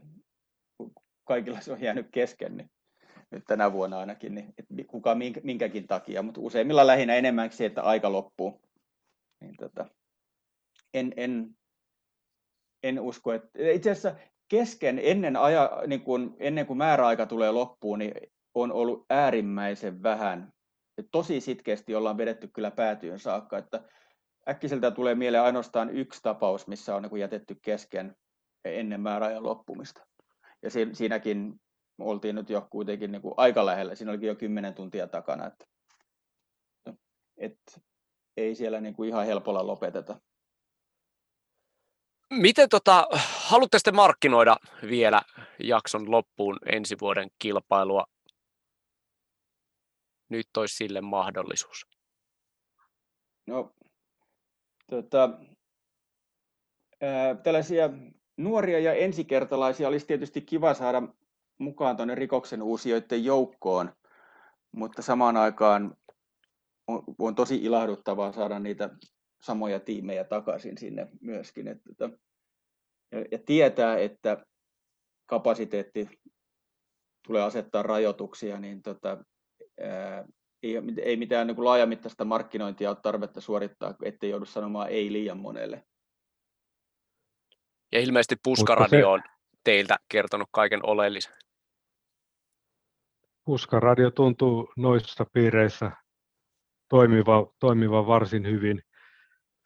kaikilla 1.24 1.62
se 1.62 1.72
on 1.72 1.82
jäänyt 1.82 2.08
kesken, 2.12 2.58
niin 2.58 2.72
nyt 3.32 3.44
tänä 3.48 3.74
vuonna 3.74 4.00
ainakin, 4.00 4.36
niin 4.36 4.54
että 4.58 4.74
kuka 4.88 5.16
minkäkin 5.44 5.88
takia, 5.88 6.22
mutta 6.22 6.42
useimmilla 6.42 6.88
lähinnä 6.88 7.16
enemmänkin 7.16 7.58
se, 7.58 7.66
että 7.66 7.82
aika 7.82 8.12
loppuu. 8.12 8.62
Niin 9.42 9.56
tota, 9.58 9.86
en, 10.94 11.14
en, 11.18 11.58
en 12.84 13.00
usko, 13.00 13.34
että 13.34 13.50
itse 13.72 13.92
asiassa 13.92 14.16
kesken 14.48 15.00
ennen, 15.04 15.36
aja, 15.36 15.72
niin 15.88 16.02
kuin, 16.02 16.36
ennen 16.40 16.66
kuin 16.66 16.78
määräaika 16.78 17.26
tulee 17.26 17.52
loppuun, 17.52 18.00
niin 18.00 18.14
on 18.56 18.72
ollut 18.72 19.06
äärimmäisen 19.10 20.04
vähän. 20.04 20.54
Tosi 21.12 21.42
sitkeästi 21.42 21.96
ollaan 21.96 22.18
vedetty 22.18 22.48
kyllä 22.48 22.72
päätyön 22.72 23.20
saakka, 23.20 23.58
että 23.58 23.84
äkkiseltä 24.50 24.92
tulee 24.92 25.16
mieleen 25.16 25.44
ainoastaan 25.44 25.90
yksi 25.90 26.22
tapaus, 26.22 26.68
missä 26.68 26.96
on 26.96 27.04
niin 27.04 27.20
jätetty 27.20 27.56
kesken 27.62 28.16
ennen 28.66 29.02
määräajan 29.02 29.44
loppumista. 29.44 30.06
Ja 30.62 30.70
siinäkin 30.94 31.60
oltiin 32.00 32.36
nyt 32.36 32.50
jo 32.50 32.68
kuitenkin 32.70 33.12
niin 33.12 33.22
kuin 33.22 33.34
aika 33.38 33.66
lähellä, 33.66 33.96
siinä 33.96 34.12
olikin 34.12 34.28
jo 34.28 34.36
kymmenen 34.36 34.74
tuntia 34.74 35.08
takana, 35.08 35.48
että, 35.48 35.66
että 37.38 37.82
ei 38.38 38.56
siellä 38.56 38.82
niin 38.82 38.94
kuin 38.94 39.10
ihan 39.10 39.26
helpolla 39.26 39.68
lopeteta. 39.68 40.20
Miten 42.30 42.70
tota, 42.70 43.08
haluatte 43.48 43.78
sitten 43.80 43.96
markkinoida 43.96 44.56
vielä 44.82 45.22
jakson 45.64 46.12
loppuun 46.12 46.60
ensi 46.66 46.96
vuoden 47.02 47.30
kilpailua? 47.40 48.06
Nyt 50.30 50.48
olisi 50.58 50.76
sille 50.76 51.02
mahdollisuus. 51.02 51.88
No, 53.48 53.76
tota, 54.90 55.30
ää, 57.02 57.36
tällaisia 57.36 57.90
nuoria 58.38 58.80
ja 58.80 58.94
ensikertalaisia 58.94 59.88
olisi 59.88 60.06
tietysti 60.06 60.42
kiva 60.42 60.74
saada 60.74 61.02
mukaan 61.58 61.96
tuonne 61.96 62.16
rikoksen 62.16 62.62
uusijoiden 62.62 63.24
joukkoon, 63.24 63.94
mutta 64.72 65.02
samaan 65.02 65.38
aikaan 65.38 65.98
on, 66.88 67.04
on 67.20 67.36
tosi 67.36 67.56
ilahduttavaa 67.56 68.32
saada 68.32 68.60
niitä 68.60 68.90
samoja 69.42 69.80
tiimejä 69.80 70.24
takaisin 70.24 70.78
sinne 70.78 71.08
myöskin. 71.22 71.68
Että, 71.68 72.10
ja, 73.12 73.26
ja 73.32 73.40
tietää, 73.46 73.98
että 73.98 74.46
kapasiteetti 75.26 76.10
tulee 77.28 77.44
asettaa 77.44 77.84
rajoituksia, 77.84 78.60
niin 78.60 78.82
tota, 78.82 79.18
ää, 79.82 80.26
ei, 80.64 80.76
ei 81.02 81.18
mitään 81.18 81.48
niin 81.48 81.56
kuin 81.56 81.66
laajamittaista 81.66 82.26
markkinointia 82.26 82.90
ole 82.90 82.98
tarvetta 83.02 83.42
suorittaa, 83.42 83.96
ettei 84.04 84.30
joudu 84.30 84.46
sanomaan 84.46 84.90
ei 84.90 85.12
liian 85.12 85.38
monelle. 85.38 85.84
Ja 87.92 88.00
ilmeisesti 88.00 88.36
Puskaradio 88.44 89.12
on 89.12 89.24
teiltä 89.64 89.98
kertonut 90.10 90.50
kaiken 90.52 90.86
oleellisen. 90.86 91.34
Puskaradio 93.48 94.12
tuntuu 94.12 94.74
noissa 94.78 95.26
piireissä 95.34 95.92
toimiva, 96.90 97.48
toimiva 97.60 98.08
varsin 98.08 98.48
hyvin. 98.48 98.82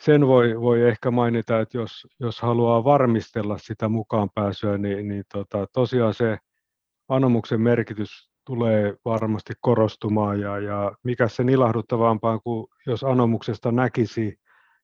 Sen 0.03 0.27
voi, 0.27 0.61
voi 0.61 0.81
ehkä 0.81 1.11
mainita, 1.11 1.59
että 1.59 1.77
jos, 1.77 2.07
jos 2.19 2.41
haluaa 2.41 2.83
varmistella 2.83 3.57
sitä 3.57 3.89
mukaan 3.89 4.29
pääsyä, 4.35 4.77
niin, 4.77 5.07
niin 5.07 5.23
tota, 5.33 5.67
tosiaan 5.73 6.13
se 6.13 6.37
anomuksen 7.07 7.61
merkitys 7.61 8.31
tulee 8.45 8.93
varmasti 9.05 9.53
korostumaan 9.61 10.39
ja, 10.39 10.59
ja 10.59 10.91
mikä 11.03 11.27
sen 11.27 11.49
ilahduttavampaa 11.49 12.39
kuin 12.39 12.67
jos 12.87 13.03
anomuksesta 13.03 13.71
näkisi 13.71 14.39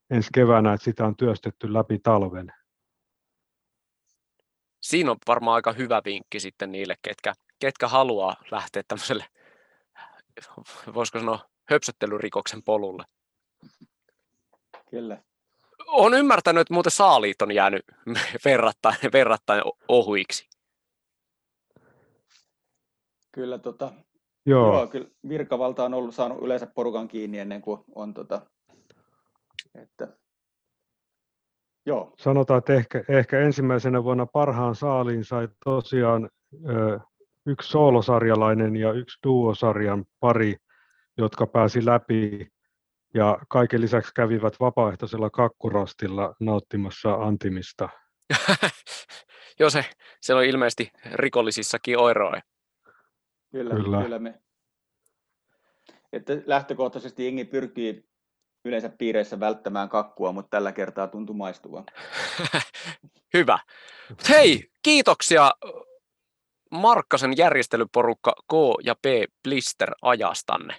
ensi 0.10 0.30
keväänä, 0.34 0.74
että 0.74 0.86
sitä 0.86 1.06
on 1.06 1.16
työstetty 1.16 1.74
läpi 1.74 2.00
talven. 2.00 2.52
Siinä 4.82 5.12
on 5.12 5.18
varmaan 5.28 5.56
aika 5.56 5.72
hyvä 5.72 6.02
vinkki 6.06 6.40
sitten 6.40 6.72
niille, 6.72 6.96
ketkä, 7.02 7.34
ketkä 7.60 7.88
haluaa 7.88 8.36
lähteä 8.52 8.84
tämmöiselle, 8.88 9.26
voisiko 10.94 11.20
sanoa, 11.20 11.40
höpsöttelyrikoksen 11.70 12.64
polulle. 12.64 13.04
Kyllä. 14.90 15.22
Olen 15.88 16.20
ymmärtänyt, 16.20 16.62
että 16.62 16.74
muuten 16.74 16.92
saaliit 16.92 17.42
on 17.42 17.52
jäänyt 17.52 17.86
verrattain, 18.46 18.96
verrattain 19.14 19.64
ohuiksi. 19.88 20.50
Kyllä, 23.32 23.58
tota, 23.58 23.94
joo. 24.46 24.74
joo. 24.74 24.88
kyllä 24.88 25.08
virkavalta 25.30 25.84
on 25.84 25.94
ollut 25.94 26.16
saanut 26.16 26.42
yleensä 26.42 26.68
porukan 26.68 27.08
kiinni 27.08 27.40
ennen 27.40 27.62
kuin 27.62 27.84
on 27.96 28.14
tota, 28.14 28.42
että, 29.76 30.08
joo. 31.86 32.14
Sanotaan, 32.20 32.58
että 32.58 32.74
ehkä, 32.74 33.04
ehkä 33.10 33.40
ensimmäisenä 33.40 34.04
vuonna 34.04 34.26
parhaan 34.26 34.76
saaliin 34.76 35.26
sai 35.26 35.48
tosiaan 35.64 36.30
ö, 36.70 37.00
yksi 37.48 37.70
soolosarjalainen 37.70 38.76
ja 38.76 38.92
yksi 38.92 39.20
duosarjan 39.24 40.06
pari, 40.20 40.56
jotka 41.18 41.48
pääsi 41.48 41.86
läpi 41.86 42.48
ja 43.14 43.38
kaiken 43.50 43.82
lisäksi 43.82 44.12
kävivät 44.16 44.54
vapaaehtoisella 44.60 45.30
kakkurastilla 45.30 46.36
nauttimassa 46.40 47.14
antimista. 47.14 47.90
Joo, 49.60 49.70
se, 49.70 49.86
se 50.22 50.34
on 50.34 50.46
ilmeisesti 50.46 50.92
rikollisissakin 51.14 51.98
oiroja. 51.98 52.42
Kyllä, 53.52 53.76
kyllä. 53.76 54.02
kyllä 54.02 54.20
me. 54.20 54.42
Että 56.14 56.34
lähtökohtaisesti 56.46 57.26
jengi 57.26 57.46
pyrkii 57.46 58.08
yleensä 58.66 58.90
piireissä 58.90 59.40
välttämään 59.40 59.90
kakkua, 59.90 60.32
mutta 60.32 60.50
tällä 60.50 60.72
kertaa 60.72 61.08
tuntui 61.08 61.36
maistuvan. 61.36 61.84
Hyvä. 63.34 63.60
Hei, 64.30 64.72
kiitoksia 64.84 65.52
Markkasen 66.72 67.38
järjestelyporukka 67.38 68.34
K 68.36 68.54
ja 68.84 68.96
P 68.96 69.06
Blister 69.44 69.92
ajastanne. 70.02 70.76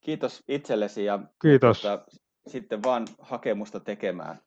Kiitos 0.00 0.42
itsellesi 0.48 1.04
ja 1.04 1.18
Kiitos. 1.42 1.80
Tuota, 1.80 2.04
sitten 2.46 2.82
vaan 2.82 3.06
hakemusta 3.20 3.80
tekemään. 3.80 4.40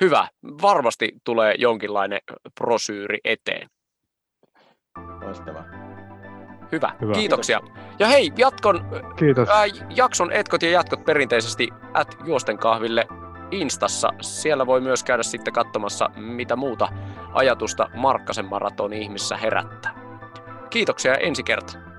Hyvä. 0.00 0.28
Varmasti 0.62 1.12
tulee 1.24 1.54
jonkinlainen 1.58 2.20
prosyyri 2.60 3.18
eteen. 3.24 3.68
Loistavaa. 5.24 5.64
Hyvä. 6.72 6.96
Hyvä. 7.00 7.12
Kiitoksia. 7.12 7.60
Kiitos. 7.60 7.82
Ja 7.98 8.06
hei, 8.06 8.32
jatkon, 8.36 8.80
Kiitos. 9.18 9.48
Ää, 9.48 9.64
jakson 9.96 10.32
etkot 10.32 10.62
ja 10.62 10.70
jatkot 10.70 11.04
perinteisesti 11.04 11.68
at 11.94 12.16
juosten 12.26 12.58
kahville 12.58 13.06
Instassa. 13.52 14.08
Siellä 14.20 14.66
voi 14.66 14.80
myös 14.80 15.04
käydä 15.04 15.22
sitten 15.22 15.54
katsomassa, 15.54 16.10
mitä 16.16 16.56
muuta 16.56 16.88
ajatusta 17.32 17.88
Markkasen 17.94 18.44
maratonin 18.44 19.02
ihmissä 19.02 19.36
herättää. 19.36 19.94
Kiitoksia 20.70 21.14
ensi 21.14 21.42
kertaa. 21.42 21.91